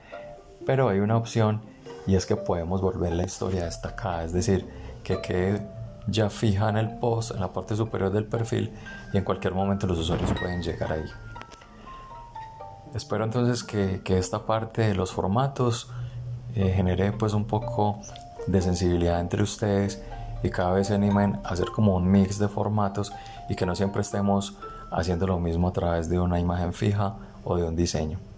Pero 0.69 0.89
hay 0.89 0.99
una 0.99 1.17
opción 1.17 1.61
y 2.05 2.13
es 2.13 2.27
que 2.27 2.35
podemos 2.35 2.79
volver 2.79 3.11
la 3.13 3.23
historia 3.23 3.65
destacada, 3.65 4.23
es 4.23 4.33
decir, 4.33 4.69
que 5.03 5.19
quede 5.19 5.67
ya 6.05 6.29
fija 6.29 6.69
en 6.69 6.77
el 6.77 6.99
post, 6.99 7.31
en 7.31 7.39
la 7.39 7.51
parte 7.51 7.75
superior 7.75 8.11
del 8.11 8.25
perfil 8.25 8.71
y 9.11 9.17
en 9.17 9.23
cualquier 9.23 9.55
momento 9.55 9.88
los 9.88 9.97
usuarios 9.97 10.31
pueden 10.39 10.61
llegar 10.61 10.91
ahí. 10.91 11.05
Espero 12.93 13.23
entonces 13.23 13.63
que, 13.63 13.99
esta 14.15 14.45
parte 14.45 14.83
de 14.83 14.93
los 14.93 15.11
formatos 15.11 15.89
eh, 16.53 16.71
genere 16.71 17.13
pues 17.13 17.33
un 17.33 17.45
poco 17.45 17.97
de 18.45 18.61
sensibilidad 18.61 19.19
entre 19.21 19.41
ustedes 19.41 20.03
y 20.43 20.51
cada 20.51 20.73
vez 20.73 20.85
se 20.85 20.93
animen 20.93 21.39
a 21.45 21.49
hacer 21.49 21.69
como 21.73 21.95
un 21.95 22.11
mix 22.11 22.38
de 22.38 22.47
formatos 22.47 23.11
y 23.49 23.55
que 23.55 23.65
no 23.65 23.75
siempre 23.75 24.03
estemos 24.03 24.55
haciendo 24.91 25.25
lo 25.25 25.39
mismo 25.39 25.69
a 25.69 25.73
través 25.73 26.11
de 26.11 26.19
una 26.19 26.39
imagen 26.39 26.73
fija 26.73 27.15
o 27.43 27.57
de 27.57 27.63
un 27.63 27.75
diseño. 27.75 28.28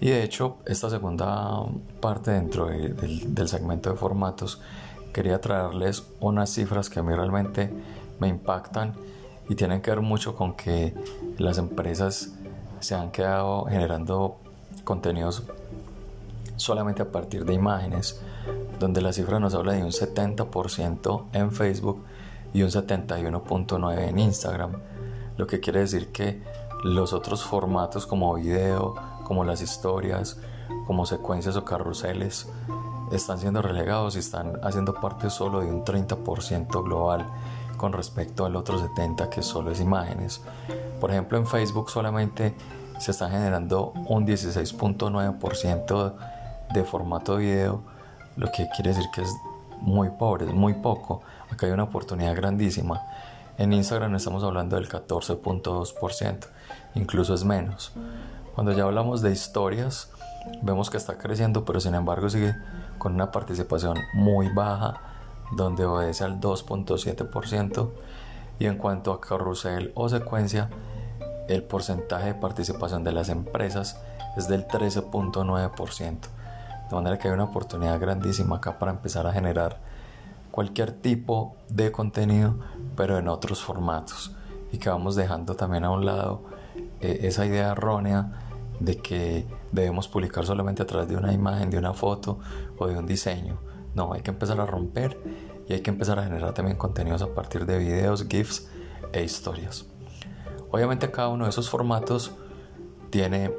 Y 0.00 0.10
de 0.10 0.22
hecho, 0.22 0.56
esta 0.66 0.90
segunda 0.90 1.64
parte 2.00 2.32
dentro 2.32 2.66
del 2.66 3.48
segmento 3.48 3.90
de 3.90 3.96
formatos, 3.96 4.60
quería 5.12 5.40
traerles 5.40 6.04
unas 6.20 6.50
cifras 6.50 6.90
que 6.90 7.00
a 7.00 7.02
mí 7.02 7.14
realmente 7.14 7.72
me 8.18 8.28
impactan 8.28 8.94
y 9.48 9.54
tienen 9.54 9.80
que 9.80 9.90
ver 9.90 10.00
mucho 10.00 10.34
con 10.34 10.54
que 10.54 10.94
las 11.38 11.58
empresas 11.58 12.34
se 12.80 12.94
han 12.94 13.10
quedado 13.10 13.64
generando 13.66 14.36
contenidos 14.84 15.44
solamente 16.56 17.02
a 17.02 17.10
partir 17.10 17.44
de 17.44 17.54
imágenes, 17.54 18.20
donde 18.78 19.00
la 19.00 19.12
cifra 19.12 19.40
nos 19.40 19.54
habla 19.54 19.72
de 19.72 19.82
un 19.82 19.90
70% 19.90 21.24
en 21.32 21.52
Facebook 21.52 22.04
y 22.52 22.62
un 22.62 22.70
71.9% 22.70 23.98
en 23.98 24.18
Instagram, 24.18 24.72
lo 25.36 25.46
que 25.46 25.60
quiere 25.60 25.80
decir 25.80 26.12
que 26.12 26.42
los 26.84 27.12
otros 27.12 27.42
formatos 27.42 28.06
como 28.06 28.34
video, 28.34 28.94
como 29.24 29.44
las 29.44 29.60
historias, 29.60 30.38
como 30.86 31.06
secuencias 31.06 31.56
o 31.56 31.64
carruseles, 31.64 32.46
están 33.12 33.38
siendo 33.38 33.62
relegados 33.62 34.16
y 34.16 34.20
están 34.20 34.58
haciendo 34.62 34.94
parte 34.94 35.30
solo 35.30 35.60
de 35.60 35.66
un 35.66 35.84
30% 35.84 36.82
global 36.84 37.26
con 37.76 37.92
respecto 37.92 38.44
al 38.46 38.56
otro 38.56 38.78
70% 38.78 39.28
que 39.28 39.42
solo 39.42 39.70
es 39.70 39.80
imágenes. 39.80 40.40
Por 41.00 41.10
ejemplo, 41.10 41.38
en 41.38 41.46
Facebook 41.46 41.90
solamente 41.90 42.54
se 42.98 43.10
está 43.10 43.28
generando 43.28 43.92
un 44.08 44.26
16.9% 44.26 46.14
de 46.72 46.84
formato 46.84 47.36
video, 47.36 47.82
lo 48.36 48.50
que 48.50 48.68
quiere 48.74 48.90
decir 48.90 49.06
que 49.14 49.22
es 49.22 49.34
muy 49.80 50.10
pobre, 50.10 50.46
es 50.46 50.54
muy 50.54 50.74
poco. 50.74 51.22
Acá 51.50 51.66
hay 51.66 51.72
una 51.72 51.84
oportunidad 51.84 52.34
grandísima. 52.34 53.02
En 53.58 53.72
Instagram 53.72 54.14
estamos 54.14 54.42
hablando 54.42 54.76
del 54.76 54.88
14.2%, 54.88 56.46
incluso 56.94 57.34
es 57.34 57.44
menos. 57.44 57.92
Cuando 58.54 58.70
ya 58.70 58.84
hablamos 58.84 59.20
de 59.20 59.32
historias, 59.32 60.12
vemos 60.62 60.88
que 60.88 60.96
está 60.96 61.18
creciendo, 61.18 61.64
pero 61.64 61.80
sin 61.80 61.94
embargo 61.96 62.30
sigue 62.30 62.54
con 62.98 63.14
una 63.14 63.32
participación 63.32 63.98
muy 64.14 64.48
baja, 64.48 65.00
donde 65.56 65.84
obedece 65.84 66.22
al 66.22 66.40
2.7%. 66.40 67.90
Y 68.60 68.66
en 68.66 68.78
cuanto 68.78 69.12
a 69.12 69.20
carrusel 69.20 69.90
o 69.96 70.08
secuencia, 70.08 70.70
el 71.48 71.64
porcentaje 71.64 72.26
de 72.28 72.34
participación 72.34 73.02
de 73.02 73.10
las 73.10 73.28
empresas 73.28 74.00
es 74.36 74.46
del 74.46 74.68
13.9%. 74.68 76.18
De 76.88 76.94
manera 76.94 77.18
que 77.18 77.26
hay 77.26 77.34
una 77.34 77.44
oportunidad 77.44 77.98
grandísima 77.98 78.56
acá 78.56 78.78
para 78.78 78.92
empezar 78.92 79.26
a 79.26 79.32
generar 79.32 79.78
cualquier 80.52 80.92
tipo 80.92 81.56
de 81.68 81.90
contenido, 81.90 82.54
pero 82.96 83.18
en 83.18 83.26
otros 83.26 83.64
formatos. 83.64 84.30
Y 84.70 84.78
que 84.78 84.90
vamos 84.90 85.16
dejando 85.16 85.56
también 85.56 85.82
a 85.82 85.90
un 85.90 86.06
lado 86.06 86.42
eh, 87.00 87.20
esa 87.22 87.44
idea 87.46 87.72
errónea 87.72 88.43
de 88.84 88.96
que 88.96 89.46
debemos 89.72 90.08
publicar 90.08 90.44
solamente 90.44 90.82
a 90.82 90.86
través 90.86 91.08
de 91.08 91.16
una 91.16 91.32
imagen, 91.32 91.70
de 91.70 91.78
una 91.78 91.94
foto 91.94 92.38
o 92.78 92.86
de 92.86 92.96
un 92.96 93.06
diseño. 93.06 93.58
No, 93.94 94.12
hay 94.12 94.22
que 94.22 94.30
empezar 94.30 94.60
a 94.60 94.66
romper 94.66 95.18
y 95.68 95.72
hay 95.72 95.80
que 95.80 95.90
empezar 95.90 96.18
a 96.18 96.24
generar 96.24 96.52
también 96.52 96.76
contenidos 96.76 97.22
a 97.22 97.34
partir 97.34 97.64
de 97.66 97.78
videos, 97.78 98.26
GIFs 98.28 98.68
e 99.12 99.22
historias. 99.22 99.86
Obviamente 100.70 101.10
cada 101.10 101.28
uno 101.28 101.44
de 101.44 101.50
esos 101.50 101.70
formatos 101.70 102.32
tiene 103.10 103.52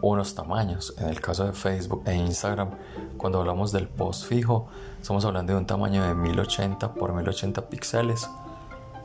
unos 0.00 0.34
tamaños. 0.34 0.94
En 0.98 1.08
el 1.08 1.20
caso 1.20 1.44
de 1.44 1.52
Facebook 1.52 2.02
e 2.06 2.14
Instagram, 2.14 2.70
cuando 3.16 3.40
hablamos 3.40 3.72
del 3.72 3.88
post 3.88 4.26
fijo, 4.26 4.68
estamos 5.00 5.24
hablando 5.24 5.52
de 5.52 5.58
un 5.58 5.66
tamaño 5.66 6.06
de 6.06 6.14
1080 6.14 6.94
por 6.94 7.12
1080 7.12 7.68
píxeles. 7.68 8.30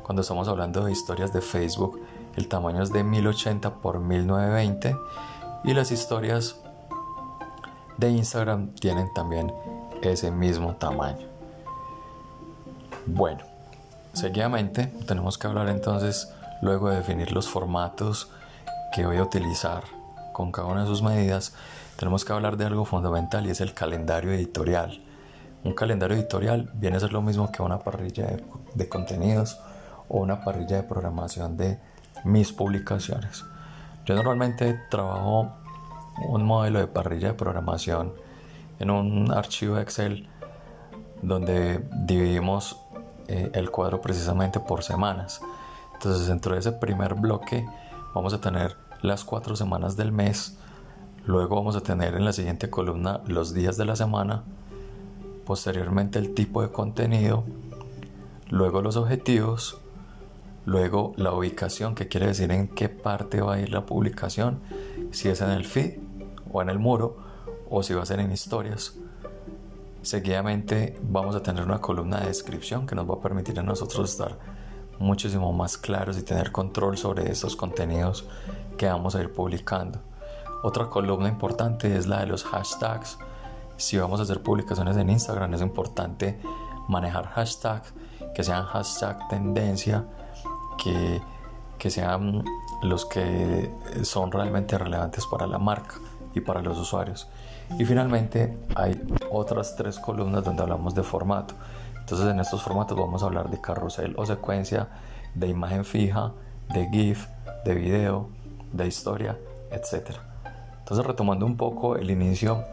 Cuando 0.04 0.22
estamos 0.22 0.48
hablando 0.48 0.84
de 0.86 0.92
historias 0.92 1.34
de 1.34 1.42
Facebook, 1.42 2.00
el 2.36 2.48
tamaño 2.48 2.84
es 2.84 2.92
de 2.92 3.04
1080 3.04 3.76
por 3.82 4.00
1920 4.00 4.96
y 5.64 5.74
las 5.74 5.92
historias 5.92 6.56
de 7.98 8.10
Instagram 8.10 8.74
tienen 8.76 9.14
también 9.14 9.54
ese 10.02 10.32
mismo 10.32 10.76
tamaño. 10.76 11.28
Bueno, 13.06 13.40
seguidamente 14.14 14.88
tenemos 15.08 15.38
que 15.38 15.48
hablar 15.48 15.70
entonces, 15.70 16.32
luego 16.62 16.90
de 16.90 16.98
definir 16.98 17.32
los 17.32 17.50
formatos 17.50 18.30
que 18.94 19.06
voy 19.06 19.18
a 19.18 19.24
utilizar 19.24 19.84
con 20.34 20.52
cada 20.52 20.68
una 20.68 20.82
de 20.82 20.88
sus 20.88 21.02
medidas, 21.02 21.54
tenemos 21.98 22.26
que 22.26 22.34
hablar 22.34 22.58
de 22.58 22.66
algo 22.66 22.86
fundamental 22.86 23.46
y 23.46 23.52
es 23.52 23.62
el 23.62 23.74
calendario 23.74 24.32
editorial. 24.32 25.04
Un 25.64 25.74
calendario 25.74 26.18
editorial 26.18 26.72
viene 26.74 26.98
a 26.98 27.00
ser 27.00 27.14
lo 27.14 27.22
mismo 27.22 27.52
que 27.52 27.62
una 27.62 27.80
parrilla 27.80 28.26
de, 28.74 28.90
contenidos 28.90 29.60
o 30.10 30.20
una 30.20 30.44
parrilla 30.44 30.78
de 30.78 30.84
programación 30.84 31.58
de 31.58 31.80
mis 32.24 32.52
publicaciones. 32.52 33.44
Yo 34.06 34.16
normalmente 34.16 34.80
trabajo 34.90 35.52
un 36.28 36.44
modelo 36.44 36.80
de 36.80 36.88
parrilla 36.88 37.30
de 37.30 37.34
programación 37.34 38.14
en 38.80 38.90
un 38.90 39.32
archivo 39.32 39.78
Excel 39.78 40.28
donde 41.22 41.88
dividimos 42.06 42.78
eh, 43.28 43.52
el 43.54 43.70
cuadro 43.70 44.02
precisamente 44.02 44.60
por 44.60 44.84
semanas. 44.84 45.42
Entonces 45.94 46.28
dentro 46.28 46.54
de 46.54 46.60
ese 46.60 46.72
primer 46.72 47.16
bloque 47.16 47.66
vamos 48.14 48.34
a 48.34 48.42
tener 48.42 48.76
las 49.02 49.24
cuatro 49.24 49.56
semanas 49.56 49.96
del 49.98 50.12
mes, 50.12 50.58
luego 51.26 51.56
vamos 51.56 51.76
a 51.76 51.82
tener 51.82 52.16
en 52.16 52.26
la 52.26 52.34
siguiente 52.34 52.70
columna 52.70 53.22
los 53.26 53.54
días 53.54 53.78
de 53.78 53.86
la 53.86 53.96
semana, 53.96 54.44
posteriormente 55.46 56.20
el 56.20 56.34
tipo 56.34 56.62
de 56.62 56.72
contenido, 56.72 57.44
luego 58.50 58.82
los 58.82 58.96
objetivos, 58.96 59.81
luego 60.66 61.14
la 61.18 61.34
ubicación, 61.34 61.96
que 61.96 62.08
quiere 62.08 62.28
decir 62.28 62.52
en 62.52 62.68
qué 62.68 62.90
parte 62.90 63.42
va 63.42 63.56
a 63.56 63.60
ir 63.60 63.72
la 63.72 63.86
publicación, 63.86 64.60
si 65.12 65.30
es 65.30 65.42
en 65.42 65.50
el 65.50 65.66
feed 65.66 66.00
o 66.52 66.62
en 66.62 66.70
el 66.70 66.80
muro, 66.80 67.18
o 67.70 67.84
si 67.84 67.94
va 67.94 68.04
a 68.04 68.06
ser 68.06 68.20
en 68.20 68.32
historias. 68.32 68.96
Seguidamente 70.02 70.98
vamos 71.04 71.36
a 71.36 71.44
tener 71.44 71.64
una 71.64 71.80
columna 71.80 72.20
de 72.20 72.28
descripción 72.28 72.86
que 72.86 72.96
nos 72.96 73.10
va 73.10 73.16
a 73.16 73.22
permitir 73.22 73.60
a 73.60 73.64
nosotros 73.64 74.10
estar 74.10 74.38
muchísimo 75.00 75.52
más 75.54 75.78
claros 75.78 76.18
y 76.18 76.24
tener 76.24 76.52
control 76.52 76.98
sobre 76.98 77.32
estos 77.32 77.56
contenidos 77.56 78.28
que 78.78 78.88
vamos 78.88 79.16
a 79.16 79.22
ir 79.22 79.32
publicando. 79.32 80.00
Otra 80.64 80.90
columna 80.90 81.28
importante 81.28 81.96
es 81.96 82.08
la 82.08 82.20
de 82.20 82.28
los 82.28 82.44
hashtags. 82.44 83.18
Si 83.78 83.98
vamos 83.98 84.20
a 84.20 84.24
hacer 84.24 84.44
publicaciones 84.44 84.98
en 84.98 85.10
Instagram 85.10 85.54
es 85.54 85.62
importante 85.62 86.40
manejar 86.88 87.28
hashtags 87.28 87.94
que 88.36 88.44
sean 88.44 88.66
hashtag 88.66 89.28
tendencia, 89.28 90.06
que, 90.78 91.22
que 91.78 91.90
sean 91.90 92.44
los 92.84 93.06
que 93.06 93.72
son 94.04 94.32
realmente 94.32 94.78
relevantes 94.78 95.26
para 95.26 95.48
la 95.48 95.60
marca 95.60 95.96
y 96.34 96.42
para 96.42 96.62
los 96.62 96.78
usuarios. 96.78 97.28
Y 97.78 97.86
finalmente 97.86 98.58
hay 98.76 99.00
otras 99.32 99.76
tres 99.76 100.00
columnas 100.00 100.44
donde 100.44 100.62
hablamos 100.62 100.94
de 100.96 101.04
formato. 101.04 101.54
Entonces 102.00 102.28
en 102.28 102.40
estos 102.40 102.62
formatos 102.62 102.98
vamos 102.98 103.24
a 103.24 103.28
hablar 103.28 103.50
de 103.50 103.62
carrusel 103.62 104.14
o 104.18 104.26
secuencia, 104.26 104.90
de 105.36 105.48
imagen 105.48 105.86
fija, 105.86 106.32
de 106.74 106.90
GIF, 106.90 107.28
de 107.64 107.76
video, 107.76 108.30
de 108.74 108.88
historia, 108.88 109.38
etc. 109.72 110.18
Entonces 110.80 111.06
retomando 111.06 111.46
un 111.46 111.58
poco 111.58 111.96
el 111.96 112.10
inicio 112.12 112.64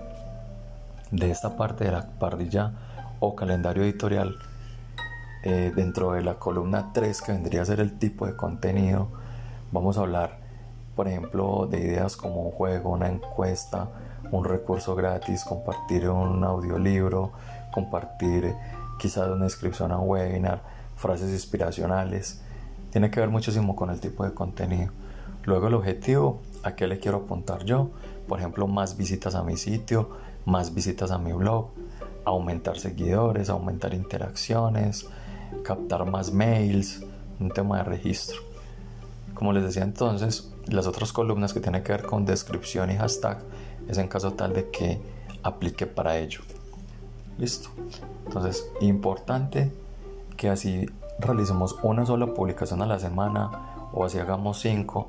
de 1.10 1.30
esta 1.30 1.56
parte 1.56 1.84
de 1.84 1.92
la 1.92 2.06
parrilla 2.18 2.72
o 3.20 3.34
calendario 3.34 3.82
editorial, 3.82 4.36
eh, 5.42 5.72
dentro 5.74 6.12
de 6.12 6.22
la 6.22 6.38
columna 6.38 6.92
3 6.92 7.22
que 7.22 7.32
vendría 7.32 7.62
a 7.62 7.64
ser 7.64 7.80
el 7.80 7.98
tipo 7.98 8.26
de 8.26 8.36
contenido, 8.36 9.08
Vamos 9.70 9.98
a 9.98 10.00
hablar, 10.00 10.38
por 10.96 11.08
ejemplo, 11.08 11.68
de 11.70 11.78
ideas 11.78 12.16
como 12.16 12.40
un 12.40 12.50
juego, 12.50 12.90
una 12.90 13.10
encuesta, 13.10 13.90
un 14.32 14.46
recurso 14.46 14.94
gratis, 14.94 15.44
compartir 15.44 16.08
un 16.08 16.42
audiolibro, 16.42 17.32
compartir 17.70 18.54
quizás 18.98 19.28
una 19.28 19.44
inscripción 19.44 19.92
a 19.92 19.98
un 19.98 20.08
webinar, 20.08 20.62
frases 20.96 21.30
inspiracionales. 21.32 22.40
Tiene 22.90 23.10
que 23.10 23.20
ver 23.20 23.28
muchísimo 23.28 23.76
con 23.76 23.90
el 23.90 24.00
tipo 24.00 24.24
de 24.24 24.32
contenido. 24.32 24.90
Luego 25.44 25.68
el 25.68 25.74
objetivo, 25.74 26.40
¿a 26.62 26.74
qué 26.74 26.86
le 26.86 26.98
quiero 26.98 27.18
apuntar 27.18 27.64
yo? 27.64 27.90
Por 28.26 28.38
ejemplo, 28.38 28.66
más 28.66 28.96
visitas 28.96 29.34
a 29.34 29.42
mi 29.42 29.58
sitio, 29.58 30.08
más 30.46 30.72
visitas 30.72 31.10
a 31.10 31.18
mi 31.18 31.34
blog, 31.34 31.68
aumentar 32.24 32.78
seguidores, 32.78 33.50
aumentar 33.50 33.92
interacciones, 33.92 35.06
captar 35.64 36.04
más 36.10 36.32
mails, 36.32 37.04
un 37.40 37.50
tema 37.50 37.78
de 37.78 37.84
registro. 37.84 38.40
Como 39.34 39.52
les 39.52 39.64
decía 39.64 39.82
entonces, 39.82 40.52
las 40.66 40.86
otras 40.86 41.12
columnas 41.12 41.52
que 41.52 41.60
tienen 41.60 41.82
que 41.82 41.92
ver 41.92 42.04
con 42.04 42.24
descripción 42.24 42.90
y 42.90 42.96
hashtag 42.96 43.38
es 43.88 43.98
en 43.98 44.08
caso 44.08 44.32
tal 44.32 44.52
de 44.52 44.70
que 44.70 45.00
aplique 45.42 45.86
para 45.86 46.18
ello. 46.18 46.40
Listo. 47.38 47.70
Entonces, 48.26 48.68
importante 48.80 49.72
que 50.36 50.50
así 50.50 50.86
realicemos 51.20 51.76
una 51.82 52.04
sola 52.04 52.26
publicación 52.26 52.82
a 52.82 52.86
la 52.86 52.98
semana 52.98 53.50
o 53.92 54.04
así 54.04 54.18
hagamos 54.18 54.60
cinco, 54.60 55.08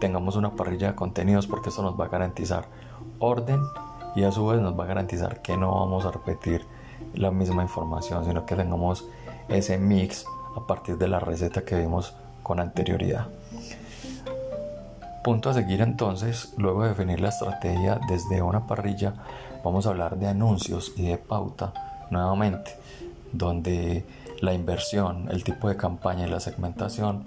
tengamos 0.00 0.36
una 0.36 0.50
parrilla 0.56 0.88
de 0.88 0.94
contenidos 0.94 1.46
porque 1.46 1.70
eso 1.70 1.82
nos 1.82 1.98
va 1.98 2.06
a 2.06 2.08
garantizar 2.08 2.66
orden 3.18 3.60
y 4.14 4.24
a 4.24 4.32
su 4.32 4.46
vez 4.46 4.60
nos 4.60 4.78
va 4.78 4.84
a 4.84 4.86
garantizar 4.88 5.40
que 5.42 5.56
no 5.56 5.72
vamos 5.72 6.04
a 6.04 6.10
repetir 6.10 6.66
la 7.14 7.30
misma 7.30 7.62
información, 7.62 8.24
sino 8.24 8.44
que 8.44 8.54
tengamos 8.54 9.06
ese 9.48 9.78
mix 9.78 10.24
a 10.56 10.66
partir 10.66 10.98
de 10.98 11.08
la 11.08 11.20
receta 11.20 11.64
que 11.64 11.78
vimos 11.78 12.14
con 12.42 12.60
anterioridad. 12.60 13.26
Punto 15.22 15.50
a 15.50 15.54
seguir 15.54 15.80
entonces, 15.80 16.52
luego 16.56 16.82
de 16.82 16.88
definir 16.88 17.20
la 17.20 17.28
estrategia 17.28 18.00
desde 18.08 18.42
una 18.42 18.66
parrilla, 18.66 19.14
vamos 19.64 19.86
a 19.86 19.90
hablar 19.90 20.18
de 20.18 20.26
anuncios 20.26 20.92
y 20.96 21.06
de 21.06 21.16
pauta 21.16 21.72
nuevamente, 22.10 22.76
donde 23.32 24.04
la 24.40 24.52
inversión, 24.52 25.28
el 25.30 25.44
tipo 25.44 25.68
de 25.68 25.76
campaña 25.76 26.26
y 26.26 26.30
la 26.30 26.40
segmentación 26.40 27.24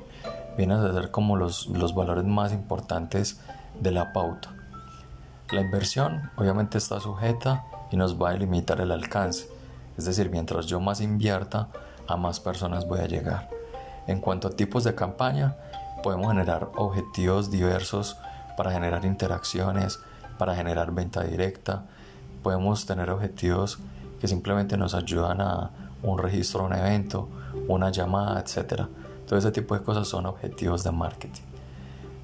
vienen 0.58 0.78
a 0.78 0.94
ser 0.94 1.12
como 1.12 1.38
los, 1.38 1.68
los 1.68 1.96
valores 1.96 2.26
más 2.26 2.52
importantes 2.52 3.40
de 3.80 3.92
la 3.92 4.12
pauta. 4.12 4.50
La 5.52 5.62
inversión 5.62 6.32
obviamente 6.36 6.78
está 6.78 7.00
sujeta 7.00 7.64
y 7.92 7.98
nos 7.98 8.22
va 8.22 8.32
a 8.32 8.34
limitar 8.34 8.82
el 8.82 8.92
alcance, 8.92 9.48
es 9.98 10.04
decir, 10.04 10.30
mientras 10.30 10.66
yo 10.66 10.82
más 10.82 11.00
invierta, 11.00 11.70
a 12.08 12.16
más 12.16 12.40
personas 12.40 12.88
voy 12.88 13.00
a 13.00 13.08
llegar. 13.08 13.50
En 14.08 14.20
cuanto 14.20 14.48
a 14.48 14.52
tipos 14.52 14.84
de 14.84 14.96
campaña, 14.96 15.56
podemos 16.04 16.32
generar 16.32 16.70
objetivos 16.76 17.50
diversos 17.50 18.18
para 18.58 18.72
generar 18.72 19.06
interacciones, 19.06 20.00
para 20.38 20.56
generar 20.56 20.92
venta 20.92 21.24
directa. 21.24 21.86
Podemos 22.44 22.86
tener 22.86 23.10
objetivos 23.10 23.80
que 24.20 24.28
simplemente 24.28 24.78
nos 24.78 24.94
ayudan 24.94 25.42
a 25.42 25.72
un 26.04 26.20
registro 26.20 26.66
un 26.66 26.74
evento, 26.74 27.28
una 27.68 27.90
llamada, 27.90 28.40
etc. 28.40 28.84
Todo 29.28 29.40
ese 29.40 29.52
tipo 29.52 29.76
de 29.76 29.84
cosas 29.84 30.08
son 30.08 30.26
objetivos 30.28 30.84
de 30.84 30.92
marketing. 30.92 31.42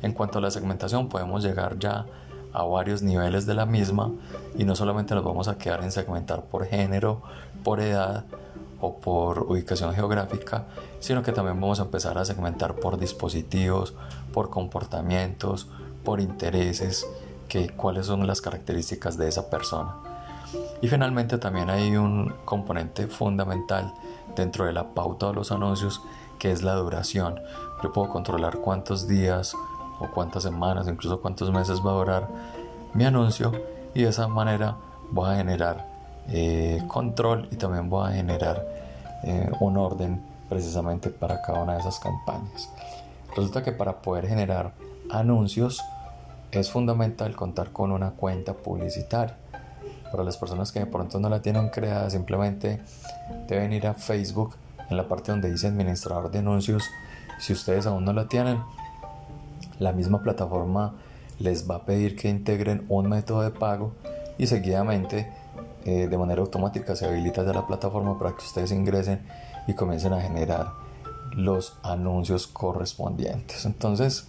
En 0.01 0.13
cuanto 0.13 0.39
a 0.39 0.41
la 0.41 0.51
segmentación, 0.51 1.09
podemos 1.09 1.43
llegar 1.43 1.79
ya 1.79 2.05
a 2.53 2.63
varios 2.63 3.01
niveles 3.01 3.45
de 3.45 3.53
la 3.53 3.65
misma 3.65 4.11
y 4.57 4.63
no 4.65 4.75
solamente 4.75 5.15
nos 5.15 5.23
vamos 5.23 5.47
a 5.47 5.57
quedar 5.57 5.83
en 5.83 5.91
segmentar 5.91 6.43
por 6.43 6.65
género, 6.65 7.21
por 7.63 7.79
edad 7.79 8.25
o 8.81 8.99
por 8.99 9.43
ubicación 9.43 9.93
geográfica, 9.93 10.65
sino 10.99 11.21
que 11.23 11.31
también 11.31 11.59
vamos 11.61 11.79
a 11.79 11.83
empezar 11.83 12.17
a 12.17 12.25
segmentar 12.25 12.75
por 12.75 12.97
dispositivos, 12.97 13.93
por 14.33 14.49
comportamientos, 14.49 15.67
por 16.03 16.19
intereses, 16.19 17.07
que, 17.47 17.69
cuáles 17.69 18.07
son 18.07 18.25
las 18.25 18.41
características 18.41 19.17
de 19.17 19.27
esa 19.27 19.49
persona. 19.49 19.95
Y 20.81 20.87
finalmente 20.87 21.37
también 21.37 21.69
hay 21.69 21.95
un 21.95 22.33
componente 22.43 23.07
fundamental 23.07 23.93
dentro 24.35 24.65
de 24.65 24.73
la 24.73 24.93
pauta 24.93 25.27
de 25.27 25.33
los 25.33 25.51
anuncios 25.51 26.01
que 26.39 26.51
es 26.51 26.63
la 26.63 26.73
duración. 26.75 27.39
Yo 27.83 27.93
puedo 27.93 28.09
controlar 28.09 28.57
cuántos 28.57 29.07
días 29.07 29.53
o 29.99 30.07
cuántas 30.13 30.43
semanas, 30.43 30.87
incluso 30.87 31.21
cuántos 31.21 31.51
meses 31.51 31.85
va 31.85 31.91
a 31.91 31.95
durar 31.95 32.27
mi 32.93 33.05
anuncio 33.05 33.51
y 33.93 34.03
de 34.03 34.09
esa 34.09 34.27
manera 34.27 34.77
voy 35.11 35.29
a 35.29 35.35
generar 35.35 35.90
eh, 36.29 36.81
control 36.87 37.47
y 37.51 37.55
también 37.55 37.89
voy 37.89 38.09
a 38.09 38.13
generar 38.13 38.65
eh, 39.23 39.49
un 39.59 39.77
orden 39.77 40.21
precisamente 40.49 41.09
para 41.09 41.41
cada 41.41 41.63
una 41.63 41.73
de 41.73 41.79
esas 41.79 41.99
campañas. 41.99 42.69
Resulta 43.35 43.63
que 43.63 43.71
para 43.71 44.01
poder 44.01 44.27
generar 44.27 44.73
anuncios 45.09 45.81
es 46.51 46.69
fundamental 46.69 47.35
contar 47.35 47.71
con 47.71 47.91
una 47.91 48.11
cuenta 48.11 48.53
publicitaria. 48.53 49.37
Para 50.11 50.23
las 50.23 50.35
personas 50.35 50.71
que 50.71 50.79
de 50.79 50.85
pronto 50.85 51.19
no 51.19 51.29
la 51.29 51.41
tienen 51.41 51.69
creada, 51.69 52.09
simplemente 52.09 52.81
deben 53.47 53.71
ir 53.71 53.87
a 53.87 53.93
Facebook 53.93 54.55
en 54.89 54.97
la 54.97 55.07
parte 55.07 55.31
donde 55.31 55.49
dice 55.49 55.67
administrador 55.67 56.29
de 56.29 56.39
anuncios. 56.39 56.83
Si 57.39 57.53
ustedes 57.53 57.87
aún 57.87 58.03
no 58.03 58.11
la 58.11 58.27
tienen, 58.27 58.59
la 59.79 59.93
misma 59.93 60.21
plataforma 60.21 60.93
les 61.39 61.69
va 61.69 61.77
a 61.77 61.85
pedir 61.85 62.15
que 62.15 62.29
integren 62.29 62.85
un 62.89 63.07
método 63.07 63.41
de 63.41 63.51
pago 63.51 63.93
y 64.37 64.47
seguidamente 64.47 65.31
eh, 65.85 66.07
de 66.07 66.17
manera 66.17 66.41
automática 66.41 66.95
se 66.95 67.05
habilita 67.05 67.43
ya 67.43 67.53
la 67.53 67.67
plataforma 67.67 68.17
para 68.17 68.31
que 68.31 68.43
ustedes 68.43 68.71
ingresen 68.71 69.21
y 69.67 69.73
comiencen 69.73 70.13
a 70.13 70.21
generar 70.21 70.73
los 71.35 71.77
anuncios 71.83 72.47
correspondientes. 72.47 73.65
Entonces, 73.65 74.27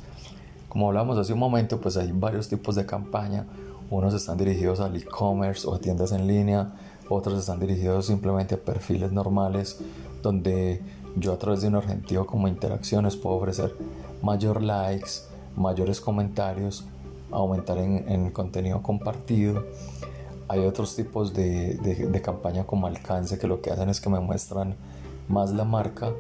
como 0.69 0.89
hablamos 0.89 1.19
hace 1.19 1.33
un 1.33 1.39
momento, 1.39 1.81
pues 1.81 1.97
hay 1.97 2.13
varios 2.13 2.49
tipos 2.49 2.75
de 2.75 2.87
campaña. 2.87 3.47
Unos 3.91 4.15
están 4.15 4.39
dirigidos 4.39 4.81
al 4.81 4.97
e-commerce 4.97 5.67
o 5.67 5.75
a 5.75 5.79
tiendas 5.79 6.13
en 6.13 6.27
línea, 6.27 6.73
otros 7.09 7.39
están 7.39 7.61
dirigidos 7.61 8.07
simplemente 8.07 8.55
a 8.55 8.59
perfiles 8.59 9.13
normales, 9.13 9.79
donde 10.23 10.81
yo 11.17 11.35
a 11.35 11.39
través 11.39 11.61
de 11.61 11.69
un 11.69 11.75
objetivo 11.75 12.27
como 12.27 12.49
interacciones 12.49 13.17
puedo 13.17 13.37
ofrecer 13.37 13.75
mayor 14.23 14.63
likes, 14.63 15.25
mayores 15.57 16.01
comentarios, 16.01 16.85
aumentar 17.31 17.77
en, 17.79 18.09
en 18.09 18.31
contenido 18.31 18.83
compartido. 18.83 19.65
Hay 20.49 20.65
otros 20.67 20.95
tipos 20.97 21.33
de, 21.33 21.77
de, 21.77 22.23
campaña 22.23 22.65
como 22.65 22.87
alcance 22.87 23.39
que 23.39 23.47
lo 23.47 23.63
que 23.63 23.71
hacen 23.71 23.89
es 23.89 24.01
que 24.01 24.11
me 24.11 24.21
muestran 24.21 24.77
más 25.29 25.53
la 25.53 25.65
marca 25.65 26.11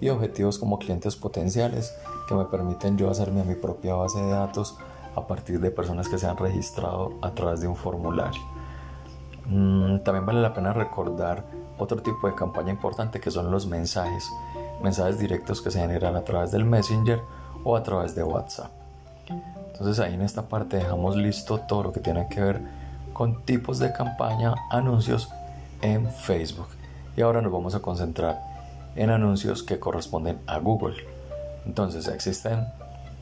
y 0.00 0.08
objetivos 0.08 0.58
como 0.58 0.78
clientes 0.78 1.16
potenciales 1.16 1.94
que 2.28 2.34
me 2.34 2.44
permiten 2.44 2.96
yo 2.96 3.10
hacerme 3.10 3.40
a 3.40 3.44
mi 3.44 3.54
propia 3.54 3.94
base 3.94 4.20
de 4.20 4.30
datos 4.30 4.76
a 5.14 5.26
partir 5.26 5.60
de 5.60 5.70
personas 5.70 6.08
que 6.08 6.18
se 6.18 6.26
han 6.26 6.36
registrado 6.36 7.14
a 7.22 7.30
través 7.30 7.60
de 7.60 7.68
un 7.68 7.76
formulario. 7.76 8.40
Mm, 9.46 10.00
también 10.00 10.26
vale 10.26 10.40
la 10.40 10.52
pena 10.52 10.72
recordar 10.72 11.44
otro 11.78 12.02
tipo 12.02 12.26
de 12.26 12.34
campaña 12.34 12.70
importante 12.70 13.20
que 13.20 13.30
son 13.30 13.50
los 13.50 13.66
mensajes, 13.66 14.30
mensajes 14.82 15.18
directos 15.18 15.62
que 15.62 15.70
se 15.70 15.80
generan 15.80 16.16
a 16.16 16.24
través 16.24 16.50
del 16.50 16.64
Messenger 16.64 17.20
o 17.64 17.76
a 17.76 17.82
través 17.82 18.14
de 18.14 18.22
WhatsApp. 18.22 18.70
Entonces 19.72 20.00
ahí 20.00 20.14
en 20.14 20.22
esta 20.22 20.48
parte 20.48 20.76
dejamos 20.76 21.16
listo 21.16 21.60
todo 21.60 21.84
lo 21.84 21.92
que 21.92 22.00
tiene 22.00 22.28
que 22.28 22.40
ver 22.40 22.60
con 23.18 23.42
tipos 23.42 23.80
de 23.80 23.92
campaña, 23.92 24.54
anuncios 24.70 25.28
en 25.82 26.08
Facebook. 26.08 26.68
Y 27.16 27.20
ahora 27.22 27.42
nos 27.42 27.50
vamos 27.50 27.74
a 27.74 27.80
concentrar 27.80 28.40
en 28.94 29.10
anuncios 29.10 29.64
que 29.64 29.80
corresponden 29.80 30.38
a 30.46 30.58
Google. 30.58 30.94
Entonces 31.66 32.06
existen 32.06 32.68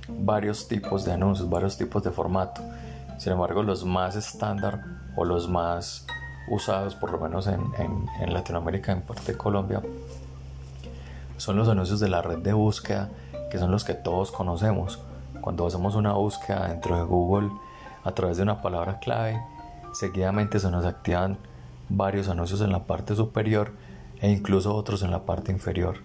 varios 0.06 0.68
tipos 0.68 1.06
de 1.06 1.14
anuncios, 1.14 1.48
varios 1.48 1.78
tipos 1.78 2.02
de 2.02 2.10
formato. 2.10 2.60
Sin 3.16 3.32
embargo, 3.32 3.62
los 3.62 3.86
más 3.86 4.16
estándar 4.16 4.84
o 5.16 5.24
los 5.24 5.48
más 5.48 6.06
usados, 6.50 6.94
por 6.94 7.10
lo 7.10 7.18
menos 7.18 7.46
en, 7.46 7.64
Latinoamérica, 8.30 8.92
en 8.92 9.00
parte 9.00 9.32
de 9.32 9.38
Colombia, 9.38 9.80
son 11.38 11.56
los 11.56 11.70
anuncios 11.70 12.00
de 12.00 12.10
la 12.10 12.20
red 12.20 12.40
de 12.40 12.52
búsqueda, 12.52 13.08
que 13.50 13.56
son 13.56 13.70
los 13.70 13.82
que 13.82 13.94
todos 13.94 14.30
conocemos. 14.30 14.98
Cuando 15.40 15.66
hacemos 15.66 15.94
una 15.94 16.12
búsqueda 16.12 16.68
dentro 16.68 16.98
de 16.98 17.02
Google 17.04 17.50
a 18.04 18.12
través 18.12 18.36
de 18.36 18.42
una 18.42 18.60
palabra 18.60 18.98
clave, 18.98 19.40
seguidamente 19.98 20.60
se 20.60 20.70
nos 20.70 20.84
activan 20.84 21.38
varios 21.88 22.28
anuncios 22.28 22.60
en 22.60 22.70
la 22.70 22.84
parte 22.84 23.14
superior 23.14 23.72
e 24.20 24.30
incluso 24.30 24.74
otros 24.74 25.02
en 25.02 25.10
la 25.10 25.24
parte 25.24 25.52
inferior. 25.52 25.96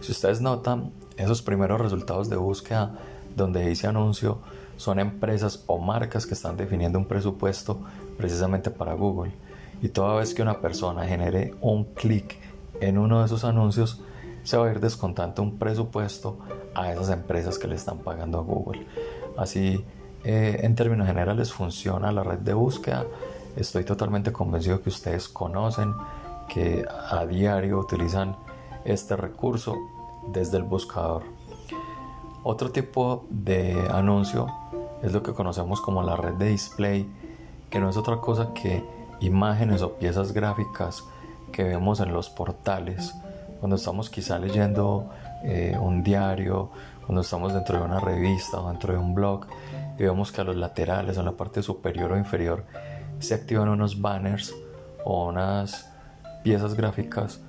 Si 0.00 0.12
ustedes 0.12 0.40
notan, 0.40 0.92
esos 1.16 1.42
primeros 1.42 1.80
resultados 1.80 2.28
de 2.28 2.36
búsqueda 2.36 2.94
donde 3.36 3.66
dice 3.66 3.86
anuncio 3.86 4.38
son 4.76 4.98
empresas 4.98 5.64
o 5.66 5.78
marcas 5.78 6.26
que 6.26 6.34
están 6.34 6.56
definiendo 6.56 6.98
un 6.98 7.06
presupuesto 7.06 7.80
precisamente 8.16 8.70
para 8.70 8.94
Google. 8.94 9.32
Y 9.80 9.88
toda 9.88 10.16
vez 10.16 10.34
que 10.34 10.42
una 10.42 10.60
persona 10.60 11.06
genere 11.06 11.54
un 11.60 11.84
clic 11.84 12.38
en 12.80 12.98
uno 12.98 13.20
de 13.20 13.26
esos 13.26 13.44
anuncios, 13.44 14.00
se 14.42 14.56
va 14.56 14.66
a 14.66 14.70
ir 14.72 14.80
descontando 14.80 15.42
un 15.42 15.58
presupuesto 15.58 16.38
a 16.74 16.92
esas 16.92 17.10
empresas 17.10 17.58
que 17.58 17.68
le 17.68 17.76
están 17.76 17.98
pagando 17.98 18.38
a 18.38 18.42
Google. 18.42 18.86
Así, 19.36 19.84
eh, 20.24 20.60
en 20.62 20.74
términos 20.74 21.06
generales, 21.06 21.52
funciona 21.52 22.12
la 22.12 22.22
red 22.22 22.38
de 22.38 22.54
búsqueda. 22.54 23.04
Estoy 23.56 23.84
totalmente 23.84 24.32
convencido 24.32 24.82
que 24.82 24.88
ustedes 24.88 25.28
conocen 25.28 25.94
que 26.48 26.84
a 27.10 27.24
diario 27.26 27.78
utilizan 27.78 28.36
este 28.84 29.16
recurso 29.16 29.76
desde 30.32 30.58
el 30.58 30.64
buscador. 30.64 31.22
Otro 32.44 32.70
tipo 32.70 33.24
de 33.30 33.88
anuncio 33.90 34.46
es 35.02 35.12
lo 35.12 35.22
que 35.22 35.32
conocemos 35.32 35.80
como 35.80 36.02
la 36.02 36.16
red 36.16 36.34
de 36.34 36.48
display, 36.48 37.08
que 37.70 37.80
no 37.80 37.88
es 37.88 37.96
otra 37.96 38.18
cosa 38.18 38.52
que 38.52 38.84
imágenes 39.20 39.82
o 39.82 39.94
piezas 39.94 40.32
gráficas 40.32 41.04
que 41.52 41.64
vemos 41.64 42.00
en 42.00 42.12
los 42.12 42.30
portales, 42.30 43.14
cuando 43.60 43.76
estamos 43.76 44.10
quizá 44.10 44.38
leyendo 44.38 45.10
eh, 45.44 45.76
un 45.80 46.02
diario, 46.02 46.70
cuando 47.06 47.20
estamos 47.22 47.52
dentro 47.52 47.78
de 47.78 47.84
una 47.84 48.00
revista 48.00 48.60
o 48.60 48.68
dentro 48.68 48.92
de 48.92 48.98
un 48.98 49.14
blog 49.14 49.46
y 49.98 50.02
vemos 50.02 50.32
que 50.32 50.40
a 50.40 50.44
los 50.44 50.56
laterales 50.56 51.18
en 51.18 51.24
la 51.24 51.32
parte 51.32 51.62
superior 51.62 52.12
o 52.12 52.18
inferior 52.18 52.64
se 53.18 53.34
activan 53.34 53.68
unos 53.68 54.00
banners 54.00 54.54
o 55.04 55.26
unas 55.26 55.90
piezas 56.42 56.74
gráficas. 56.74 57.40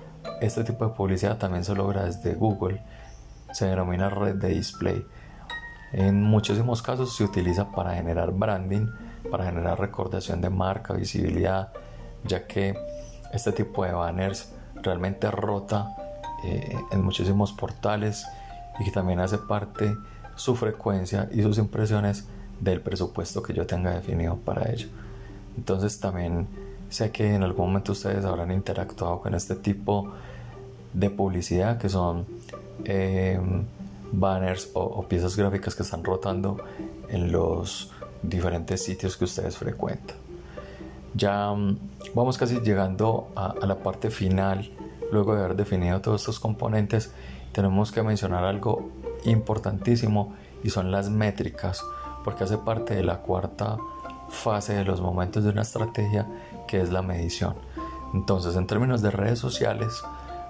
Este 0.41 0.63
tipo 0.63 0.85
de 0.85 0.93
publicidad 0.93 1.37
también 1.37 1.63
se 1.63 1.75
logra 1.75 2.05
desde 2.05 2.33
Google, 2.33 2.81
se 3.51 3.65
denomina 3.67 4.09
red 4.09 4.35
de 4.35 4.49
display. 4.49 5.05
En 5.91 6.23
muchísimos 6.23 6.81
casos 6.81 7.15
se 7.15 7.23
utiliza 7.23 7.71
para 7.71 7.93
generar 7.93 8.31
branding, 8.31 8.87
para 9.29 9.45
generar 9.45 9.79
recordación 9.79 10.41
de 10.41 10.49
marca, 10.49 10.93
visibilidad, 10.93 11.71
ya 12.23 12.47
que 12.47 12.75
este 13.31 13.51
tipo 13.51 13.83
de 13.85 13.93
banners 13.93 14.53
realmente 14.75 15.29
rota 15.31 15.95
eh, 16.45 16.75
en 16.91 17.03
muchísimos 17.03 17.53
portales 17.53 18.25
y 18.79 18.85
que 18.85 18.91
también 18.91 19.19
hace 19.19 19.37
parte 19.37 19.95
su 20.35 20.55
frecuencia 20.55 21.29
y 21.31 21.41
sus 21.41 21.57
impresiones 21.57 22.25
del 22.59 22.81
presupuesto 22.81 23.43
que 23.43 23.53
yo 23.53 23.65
tenga 23.65 23.91
definido 23.91 24.37
para 24.37 24.71
ello. 24.71 24.87
Entonces 25.57 25.99
también 25.99 26.47
sé 26.89 27.11
que 27.11 27.33
en 27.33 27.43
algún 27.43 27.67
momento 27.67 27.91
ustedes 27.91 28.25
habrán 28.25 28.51
interactuado 28.51 29.19
con 29.19 29.33
este 29.35 29.55
tipo 29.55 30.13
de 30.93 31.09
publicidad 31.09 31.77
que 31.77 31.89
son 31.89 32.25
em, 32.85 33.65
banners 34.11 34.69
o, 34.73 35.03
piezas 35.07 35.35
gráficas 35.35 35.75
que 35.75 35.83
están 35.83 36.03
rotando 36.03 36.57
en 37.09 37.31
los 37.31 37.91
diferentes 38.21 38.83
sitios 38.83 39.17
que 39.17 39.25
ustedes 39.25 39.57
frecuentan. 39.57 40.17
Ya 41.15 41.51
mm, 41.51 41.77
vamos 42.13 42.37
casi 42.37 42.59
llegando 42.61 43.29
a 43.35 43.65
la 43.65 43.75
parte 43.75 44.09
final 44.09 44.71
luego 45.11 45.35
de 45.35 45.43
haber 45.43 45.55
definido 45.55 46.01
todos 46.01 46.21
estos 46.21 46.39
componentes 46.39 47.11
tenemos 47.53 47.91
que 47.91 48.01
mencionar 48.01 48.43
algo 48.43 48.89
importantísimo 49.25 50.33
y 50.63 50.69
son 50.69 50.91
las 50.91 51.09
métricas, 51.09 51.83
porque 52.23 52.43
hace 52.43 52.57
parte 52.57 52.95
de 52.95 53.03
la 53.03 53.17
cuarta 53.17 53.77
fase 54.29 54.73
de 54.73 54.83
los 54.83 55.01
momentos 55.01 55.43
de 55.43 55.49
una 55.51 55.61
estrategia 55.61 56.27
que 56.67 56.81
es 56.81 56.91
la 56.91 57.01
medición. 57.01 57.55
Entonces, 58.13 58.55
en 58.55 58.67
términos 58.67 59.01
de 59.01 59.11
redes 59.11 59.39
sociales, 59.39 60.01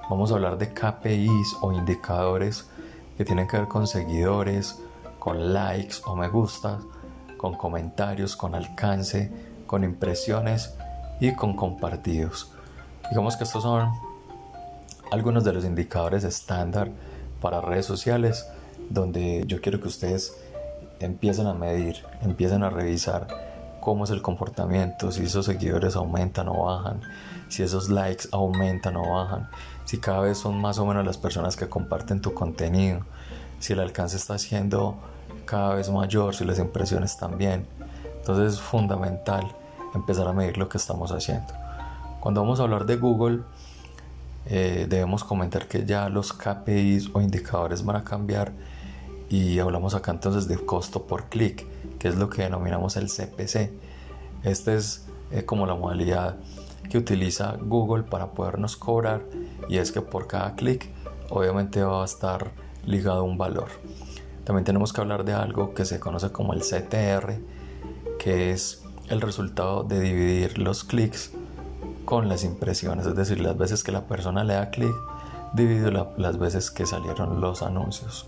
vamos 0.09 0.31
a 0.31 0.35
hablar 0.35 0.57
de 0.57 0.73
KPIs 0.73 1.57
o 1.61 1.71
indicadores 1.71 2.69
que 3.17 3.25
tienen 3.25 3.47
que 3.47 3.57
ver 3.57 3.67
con 3.67 3.87
seguidores, 3.87 4.79
con 5.19 5.53
likes 5.53 5.97
o 6.05 6.15
me 6.15 6.27
gustas, 6.27 6.83
con 7.37 7.55
comentarios, 7.55 8.35
con 8.35 8.55
alcance, 8.55 9.31
con 9.65 9.83
impresiones 9.83 10.75
y 11.19 11.33
con 11.35 11.55
compartidos. 11.55 12.51
Digamos 13.09 13.35
que 13.35 13.43
estos 13.43 13.63
son 13.63 13.89
algunos 15.11 15.43
de 15.43 15.53
los 15.53 15.63
indicadores 15.65 16.23
estándar 16.23 16.89
para 17.39 17.61
redes 17.61 17.85
sociales 17.85 18.47
donde 18.89 19.43
yo 19.47 19.61
quiero 19.61 19.79
que 19.79 19.87
ustedes 19.87 20.37
empiecen 20.99 21.47
a 21.47 21.53
medir, 21.53 22.03
empiecen 22.21 22.63
a 22.63 22.69
revisar 22.69 23.27
cómo 23.81 24.05
es 24.05 24.11
el 24.11 24.21
comportamiento, 24.21 25.11
si 25.11 25.23
esos 25.23 25.45
seguidores 25.45 25.95
aumentan 25.95 26.47
o 26.47 26.63
bajan, 26.63 27.01
si 27.49 27.63
esos 27.63 27.89
likes 27.89 28.29
aumentan 28.31 28.95
o 28.95 29.13
bajan, 29.13 29.49
si 29.85 29.97
cada 29.97 30.21
vez 30.21 30.37
son 30.37 30.61
más 30.61 30.79
o 30.79 30.85
menos 30.85 31.05
las 31.05 31.17
personas 31.17 31.57
que 31.57 31.67
comparten 31.67 32.21
tu 32.21 32.33
contenido, 32.33 33.01
si 33.59 33.73
el 33.73 33.79
alcance 33.79 34.15
está 34.15 34.37
siendo 34.37 34.95
cada 35.45 35.75
vez 35.75 35.89
mayor, 35.89 36.33
si 36.33 36.45
las 36.45 36.59
impresiones 36.59 37.17
también. 37.17 37.67
Entonces 38.19 38.53
es 38.53 38.61
fundamental 38.61 39.53
empezar 39.93 40.27
a 40.27 40.33
medir 40.33 40.57
lo 40.57 40.69
que 40.69 40.77
estamos 40.77 41.11
haciendo. 41.11 41.53
Cuando 42.21 42.41
vamos 42.41 42.61
a 42.61 42.63
hablar 42.63 42.85
de 42.85 42.95
Google, 42.95 43.41
eh, 44.45 44.87
debemos 44.89 45.23
comentar 45.23 45.67
que 45.67 45.85
ya 45.85 46.09
los 46.09 46.33
KPIs 46.33 47.11
o 47.13 47.21
indicadores 47.21 47.83
van 47.85 47.95
a 47.95 48.03
cambiar 48.03 48.51
y 49.29 49.59
hablamos 49.59 49.95
acá 49.95 50.11
entonces 50.11 50.47
de 50.47 50.57
costo 50.57 51.03
por 51.07 51.25
clic, 51.29 51.65
que 51.97 52.07
es 52.07 52.15
lo 52.15 52.29
que 52.29 52.43
denominamos 52.43 52.97
el 52.97 53.07
CPC. 53.07 53.71
Esta 54.43 54.73
es 54.73 55.05
eh, 55.31 55.45
como 55.45 55.65
la 55.65 55.75
modalidad 55.75 56.35
que 56.89 56.97
utiliza 56.97 57.57
Google 57.61 58.03
para 58.03 58.31
podernos 58.31 58.75
cobrar 58.75 59.23
y 59.69 59.77
es 59.77 59.91
que 59.91 60.01
por 60.01 60.27
cada 60.27 60.55
clic 60.55 60.89
obviamente 61.29 61.81
va 61.81 62.01
a 62.01 62.05
estar 62.05 62.51
ligado 62.85 63.23
un 63.23 63.37
valor. 63.37 63.69
También 64.43 64.65
tenemos 64.65 64.91
que 64.91 64.99
hablar 64.99 65.23
de 65.23 65.33
algo 65.33 65.73
que 65.73 65.85
se 65.85 65.99
conoce 65.99 66.31
como 66.31 66.53
el 66.53 66.59
CTR, 66.59 67.39
que 68.19 68.51
es 68.51 68.83
el 69.07 69.21
resultado 69.21 69.83
de 69.83 70.01
dividir 70.01 70.57
los 70.57 70.83
clics 70.83 71.31
con 72.05 72.29
las 72.29 72.43
impresiones, 72.43 73.05
es 73.05 73.15
decir, 73.15 73.39
las 73.39 73.57
veces 73.57 73.83
que 73.83 73.91
la 73.91 74.05
persona 74.05 74.43
le 74.43 74.55
da 74.55 74.69
clic 74.69 74.93
dividido 75.53 75.91
las 76.17 76.37
veces 76.37 76.71
que 76.71 76.85
salieron 76.85 77.39
los 77.39 77.61
anuncios. 77.61 78.27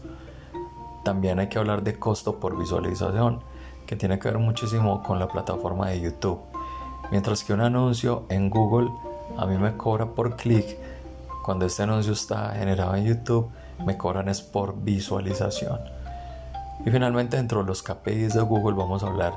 También 1.04 1.40
hay 1.40 1.50
que 1.50 1.58
hablar 1.58 1.84
de 1.84 1.98
costo 1.98 2.40
por 2.40 2.58
visualización, 2.58 3.42
que 3.86 3.96
tiene 3.96 4.20
que 4.20 4.30
ver 4.30 4.40
muchísimo 4.40 5.04
con 5.04 5.20
la 5.20 5.28
plataforma 5.28 5.90
de 5.90 6.02
YouTube. 6.02 6.40
Mientras 7.12 7.44
que 7.44 7.54
un 7.54 7.62
anuncio 7.62 8.26
en 8.30 8.50
Google 8.50 8.90
a 9.38 9.46
mí 9.46 9.58
me 9.58 9.76
cobra 9.76 10.06
por 10.06 10.36
clic, 10.36 10.78
cuando 11.44 11.66
este 11.66 11.84
anuncio 11.84 12.14
está 12.14 12.52
generado 12.52 12.96
en 12.96 13.06
YouTube 13.06 13.50
me 13.86 13.98
cobran 13.98 14.30
es 14.30 14.42
por 14.42 14.76
visualización. 14.82 15.80
Y 16.86 16.90
finalmente 16.90 17.38
dentro 17.38 17.62
de 17.62 17.68
los 17.68 17.84
KPIs 17.84 18.34
de 18.34 18.42
Google 18.42 18.76
vamos 18.76 19.04
a 19.04 19.08
hablar 19.08 19.34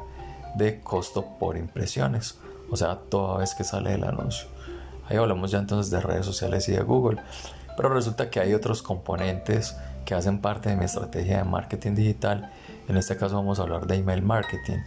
de 0.57 0.81
costo 0.81 1.24
por 1.38 1.57
impresiones 1.57 2.38
o 2.70 2.76
sea, 2.76 2.96
toda 2.96 3.38
vez 3.38 3.54
que 3.54 3.64
sale 3.64 3.94
el 3.94 4.04
anuncio. 4.04 4.48
Ahí 5.09 5.16
hablamos 5.16 5.50
ya 5.50 5.59
entonces 5.59 5.90
de 5.90 6.00
redes 6.00 6.26
sociales 6.26 6.68
y 6.68 6.72
de 6.72 6.83
Google, 6.83 7.20
pero 7.76 7.88
resulta 7.88 8.31
que 8.31 8.40
hay 8.40 8.54
otros 8.54 8.83
componentes 8.83 9.76
que 10.04 10.14
hacen 10.14 10.40
parte 10.40 10.68
de 10.70 10.76
mi 10.76 10.85
estrategia 10.85 11.38
de 11.38 11.44
marketing 11.44 11.94
digital. 11.94 12.50
En 12.88 12.96
este 12.96 13.16
caso 13.16 13.37
vamos 13.37 13.59
a 13.59 13.62
hablar 13.62 13.87
de 13.87 13.96
email 13.96 14.22
marketing 14.22 14.78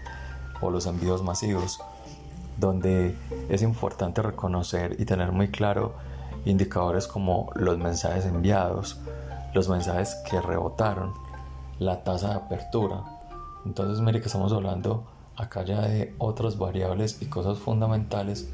o 0.61 0.69
los 0.69 0.85
envíos 0.85 1.23
masivos, 1.23 1.79
donde 2.57 3.15
es 3.49 3.61
importante 3.61 4.21
reconocer 4.21 4.95
y 4.99 5.05
tener 5.05 5.31
muy 5.31 5.49
claro 5.49 5.95
indicadores 6.45 7.07
como 7.07 7.51
los 7.55 7.77
mensajes 7.77 8.25
enviados, 8.25 8.99
los 9.53 9.69
mensajes 9.69 10.15
que 10.29 10.41
rebotaron, 10.41 11.13
la 11.79 12.03
tasa 12.03 12.29
de 12.29 12.35
apertura. 12.35 13.03
Entonces, 13.65 14.01
mire 14.01 14.21
que 14.21 14.27
estamos 14.27 14.51
hablando 14.53 15.10
acá 15.35 15.63
ya 15.63 15.81
de 15.81 16.13
otras 16.17 16.57
variables 16.57 17.21
y 17.21 17.25
cosas 17.25 17.59
fundamentales 17.59 18.49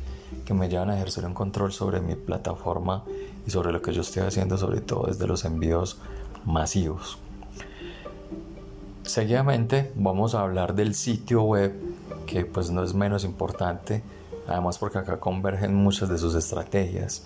que 0.46 0.54
me 0.54 0.70
llevan 0.70 0.90
a 0.90 0.96
ejercer 0.96 1.26
un 1.26 1.34
control 1.34 1.72
sobre 1.72 2.02
mi 2.02 2.16
plataforma 2.16 3.04
y 3.46 3.52
sobre 3.52 3.72
lo 3.72 3.82
que 3.82 3.94
yo 3.94 4.02
estoy 4.02 4.24
haciendo, 4.24 4.58
sobre 4.58 4.82
todo 4.82 5.08
desde 5.08 5.28
los 5.28 5.46
envíos 5.46 6.00
masivos. 6.46 7.18
Seguidamente 9.04 9.92
vamos 9.96 10.36
a 10.36 10.42
hablar 10.42 10.76
del 10.76 10.94
sitio 10.94 11.44
web, 11.44 11.74
que 12.26 12.46
pues 12.46 12.70
no 12.70 12.84
es 12.84 12.94
menos 12.94 13.24
importante, 13.24 14.04
además 14.48 14.78
porque 14.78 14.98
acá 14.98 15.20
convergen 15.20 15.74
muchas 15.76 16.10
de 16.10 16.18
sus 16.18 16.36
estrategias. 16.36 17.24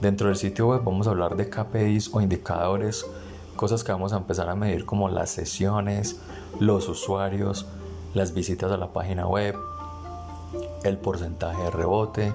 Dentro 0.00 0.26
del 0.26 0.36
sitio 0.36 0.68
web 0.68 0.82
vamos 0.84 1.06
a 1.06 1.10
hablar 1.10 1.36
de 1.36 1.48
KPIs 1.48 2.10
o 2.12 2.20
indicadores, 2.20 3.06
cosas 3.54 3.84
que 3.84 3.92
vamos 3.92 4.12
a 4.12 4.16
empezar 4.16 4.48
a 4.48 4.56
medir 4.56 4.84
como 4.84 5.08
las 5.08 5.30
sesiones, 5.30 6.20
los 6.58 6.88
usuarios, 6.88 7.66
las 8.14 8.34
visitas 8.34 8.70
a 8.72 8.76
la 8.76 8.92
página 8.92 9.26
web, 9.26 9.56
el 10.82 10.98
porcentaje 10.98 11.62
de 11.62 11.70
rebote, 11.70 12.32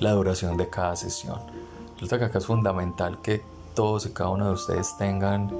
la 0.00 0.12
duración 0.12 0.56
de 0.56 0.68
cada 0.68 0.96
sesión. 0.96 1.38
Resulta 1.94 2.18
que 2.18 2.24
acá 2.26 2.38
es 2.38 2.46
fundamental 2.46 3.20
que 3.20 3.42
todos 3.74 4.06
y 4.06 4.10
cada 4.10 4.30
uno 4.30 4.46
de 4.46 4.52
ustedes 4.52 4.96
tengan 4.98 5.50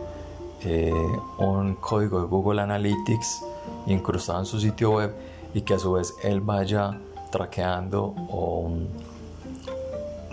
eh, 0.63 0.93
un 1.39 1.75
código 1.77 2.21
de 2.21 2.27
Google 2.27 2.61
Analytics 2.63 3.45
incrustado 3.87 4.41
en 4.41 4.47
su 4.47 4.61
sitio 4.61 4.91
web 4.91 5.15
y 5.55 5.63
que 5.63 5.75
a 5.75 5.79
su 5.79 5.93
vez 5.93 6.15
él 6.23 6.41
vaya 6.41 6.99
traqueando 7.31 8.15
o 8.31 8.71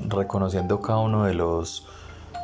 reconociendo 0.07 0.81
cada 0.81 0.99
uno 0.99 1.25
de 1.25 1.33
los, 1.33 1.85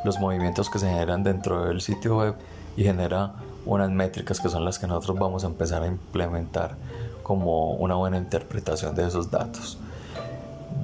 los 0.04 0.20
movimientos 0.20 0.70
que 0.70 0.80
se 0.80 0.90
generan 0.90 1.24
dentro 1.24 1.66
del 1.66 1.82
sitio 1.82 2.18
web 2.18 2.36
y 2.76 2.84
genera 2.84 3.34
unas 3.66 3.90
métricas 3.92 4.40
que 4.40 4.50
son 4.50 4.66
las 4.66 4.80
que 4.80 4.88
nosotros 4.88 5.20
vamos 5.20 5.44
a 5.44 5.48
empezar 5.48 5.84
a 5.84 5.88
implementar 5.88 6.76
como 7.24 7.74
una 7.74 7.96
buena 7.96 8.18
interpretación 8.18 8.96
de 8.96 9.08
esos 9.08 9.30
datos. 9.30 9.78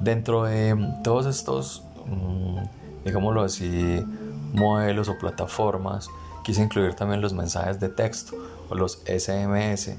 Dentro 0.02 0.44
de 0.44 0.76
todos 1.02 1.26
estos, 1.26 1.82
mm, 2.06 3.04
digámoslo 3.04 3.42
así, 3.42 4.04
modelos 4.52 5.08
o 5.08 5.18
plataformas, 5.18 6.08
quise 6.42 6.62
incluir 6.62 6.94
también 6.94 7.20
los 7.20 7.32
mensajes 7.32 7.80
de 7.80 7.88
texto 7.88 8.36
o 8.70 8.74
los 8.74 9.02
SMS 9.06 9.98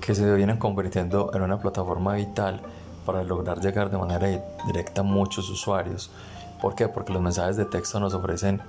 que 0.00 0.14
se 0.14 0.34
vienen 0.34 0.58
convirtiendo 0.58 1.30
en 1.34 1.42
una 1.42 1.58
plataforma 1.58 2.14
vital 2.14 2.60
para 3.04 3.22
lograr 3.22 3.60
llegar 3.60 3.90
de 3.90 3.98
manera 3.98 4.28
directa 4.66 5.00
a 5.00 5.04
muchos 5.04 5.50
usuarios. 5.50 6.10
¿Por 6.60 6.74
qué? 6.74 6.88
Porque 6.88 7.12
los 7.12 7.22
mensajes 7.22 7.56
de 7.56 7.64
texto 7.64 8.00
nos 8.00 8.14
ofrecen 8.14 8.60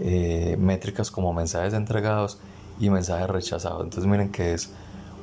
eh, 0.00 0.56
métricas 0.58 1.10
como 1.10 1.32
mensajes 1.32 1.74
entregados 1.74 2.38
y 2.78 2.90
mensajes 2.90 3.28
rechazados. 3.28 3.82
Entonces 3.82 4.06
miren 4.06 4.30
que 4.30 4.52
es 4.52 4.70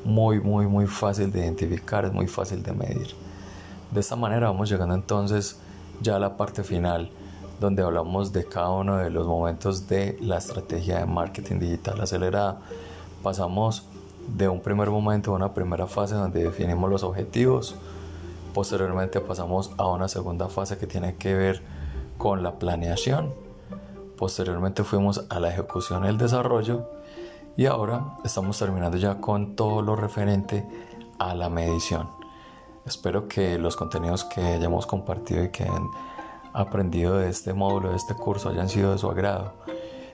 muy, 0.03 0.39
muy, 0.39 0.67
muy 0.67 0.87
fácil 0.87 1.31
de 1.31 1.39
identificar, 1.39 2.05
es 2.05 2.13
muy 2.13 2.27
fácil 2.27 2.63
de 2.63 2.73
medir. 2.73 3.15
De 3.91 3.99
esta 3.99 4.15
manera 4.15 4.47
vamos 4.47 4.69
llegando 4.69 4.95
entonces 4.95 5.59
ya 6.01 6.15
a 6.15 6.19
la 6.19 6.37
parte 6.37 6.63
final 6.63 7.11
donde 7.61 7.83
hablamos 7.83 8.33
de 8.33 8.43
cada 8.45 8.71
uno 8.71 8.97
de 8.97 9.11
los 9.11 9.27
momentos 9.27 9.87
de 9.87 10.17
la 10.19 10.39
estrategia 10.39 10.97
de 10.97 11.05
marketing 11.05 11.59
digital 11.59 12.01
acelerada. 12.01 12.59
Pasamos 13.21 13.85
de 14.35 14.49
un 14.49 14.61
primer 14.61 14.89
momento 14.89 15.31
a 15.31 15.35
una 15.35 15.53
primera 15.53 15.85
fase 15.85 16.15
donde 16.15 16.43
definimos 16.43 16.89
los 16.89 17.03
objetivos. 17.03 17.75
Posteriormente 18.55 19.21
pasamos 19.21 19.71
a 19.77 19.87
una 19.87 20.07
segunda 20.07 20.47
fase 20.47 20.79
que 20.79 20.87
tiene 20.87 21.15
que 21.17 21.35
ver 21.35 21.61
con 22.17 22.41
la 22.41 22.57
planeación. 22.57 23.31
Posteriormente 24.17 24.83
fuimos 24.83 25.25
a 25.29 25.39
la 25.39 25.49
ejecución 25.49 26.05
y 26.05 26.07
el 26.07 26.17
desarrollo. 26.17 26.89
Y 27.61 27.67
ahora 27.67 28.17
estamos 28.23 28.57
terminando 28.57 28.97
ya 28.97 29.21
con 29.21 29.55
todo 29.55 29.83
lo 29.83 29.95
referente 29.95 30.65
a 31.19 31.35
la 31.35 31.47
medición. 31.47 32.09
Espero 32.87 33.27
que 33.27 33.59
los 33.59 33.75
contenidos 33.75 34.23
que 34.23 34.41
hayamos 34.41 34.87
compartido 34.87 35.43
y 35.43 35.49
que 35.49 35.65
han 35.65 35.85
aprendido 36.53 37.17
de 37.17 37.29
este 37.29 37.53
módulo, 37.53 37.91
de 37.91 37.97
este 37.97 38.15
curso, 38.15 38.49
hayan 38.49 38.67
sido 38.67 38.93
de 38.93 38.97
su 38.97 39.11
agrado. 39.11 39.53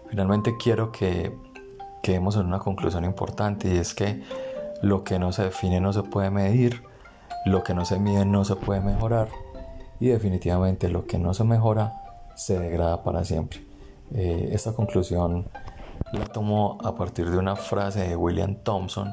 Finalmente 0.10 0.58
quiero 0.62 0.92
que 0.92 1.38
quedemos 2.04 2.36
en 2.36 2.48
una 2.48 2.60
conclusión 2.60 3.06
importante 3.06 3.74
y 3.74 3.78
es 3.78 3.94
que 3.94 4.22
lo 4.82 5.06
que 5.06 5.18
no 5.18 5.32
se 5.32 5.44
define 5.44 5.80
no 5.80 5.94
se 5.94 6.04
puede 6.04 6.30
medir, 6.30 6.84
lo 7.46 7.64
que 7.64 7.74
no 7.74 7.86
se 7.86 7.98
mide 7.98 8.26
no 8.26 8.44
se 8.44 8.58
puede 8.58 8.82
mejorar 8.82 9.30
y 10.02 10.08
definitivamente 10.08 10.90
lo 10.90 11.08
que 11.08 11.18
no 11.18 11.34
se 11.34 11.46
mejora 11.46 11.94
se 12.36 12.60
degrada 12.60 13.04
para 13.04 13.24
siempre. 13.24 13.62
Eh, 14.14 14.50
esta 14.52 14.74
conclusión 14.74 15.46
la 16.12 16.26
tomo 16.26 16.78
a 16.84 16.96
partir 16.96 17.30
de 17.30 17.38
una 17.38 17.56
frase 17.56 18.08
de 18.08 18.16
William 18.16 18.56
Thompson 18.64 19.12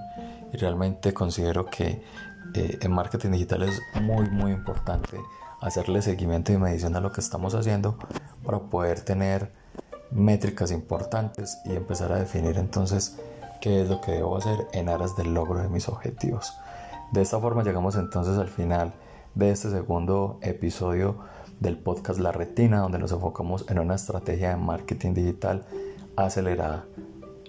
y 0.53 0.57
realmente 0.57 1.13
considero 1.13 1.67
que 1.67 2.03
eh, 2.55 2.79
en 2.81 2.93
marketing 2.93 3.31
digital 3.33 3.63
es 3.65 3.81
muy 4.01 4.29
muy 4.31 4.53
importante 4.53 5.21
hacerle 5.61 6.03
seguimiento 6.03 6.53
y 6.53 6.59
medición 6.59 6.95
a 6.97 7.01
lo 7.01 7.11
que 7.11 7.21
estamos 7.21 7.55
haciendo 7.55 7.99
para 8.45 8.59
poder 8.59 9.01
tener 9.01 9.53
métricas 10.11 10.71
importantes 10.71 11.59
y 11.65 11.75
empezar 11.75 12.13
a 12.13 12.19
definir 12.19 12.59
entonces 12.59 13.19
qué 13.61 13.83
es 13.83 13.89
lo 13.89 14.01
que 14.01 14.13
debo 14.13 14.37
hacer 14.37 14.69
en 14.73 14.89
aras 14.89 15.17
del 15.17 15.35
logro 15.35 15.61
de 15.61 15.69
mis 15.69 15.89
objetivos. 15.89 16.53
De 17.13 17.23
esta 17.23 17.41
forma 17.41 17.63
llegamos 17.63 17.97
entonces 17.97 18.39
al 18.39 18.49
final 18.49 18.93
de 19.35 19.51
este 19.51 19.71
segundo 19.71 20.39
episodio 20.43 21.17
del 21.61 21.79
podcast 21.79 22.21
La 22.21 22.31
Retina, 22.31 22.81
donde 22.81 22.99
nos 22.99 23.13
enfocamos 23.13 23.65
en 23.69 23.79
una 23.79 23.95
estrategia 23.95 24.51
de 24.51 24.57
marketing 24.57 25.15
digital 25.15 25.65
acelerada. 26.17 26.87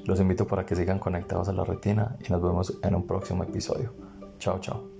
Los 0.05 0.19
invito 0.19 0.45
para 0.47 0.65
que 0.65 0.75
sigan 0.75 0.99
conectados 0.99 1.49
a 1.49 1.53
La 1.53 1.63
Retina 1.63 2.17
y 2.25 2.31
nos 2.31 2.41
vemos 2.41 2.77
en 2.83 2.95
un 2.95 3.07
próximo 3.07 3.43
episodio. 3.43 3.93
Chao, 4.39 4.59
chao. 4.59 4.94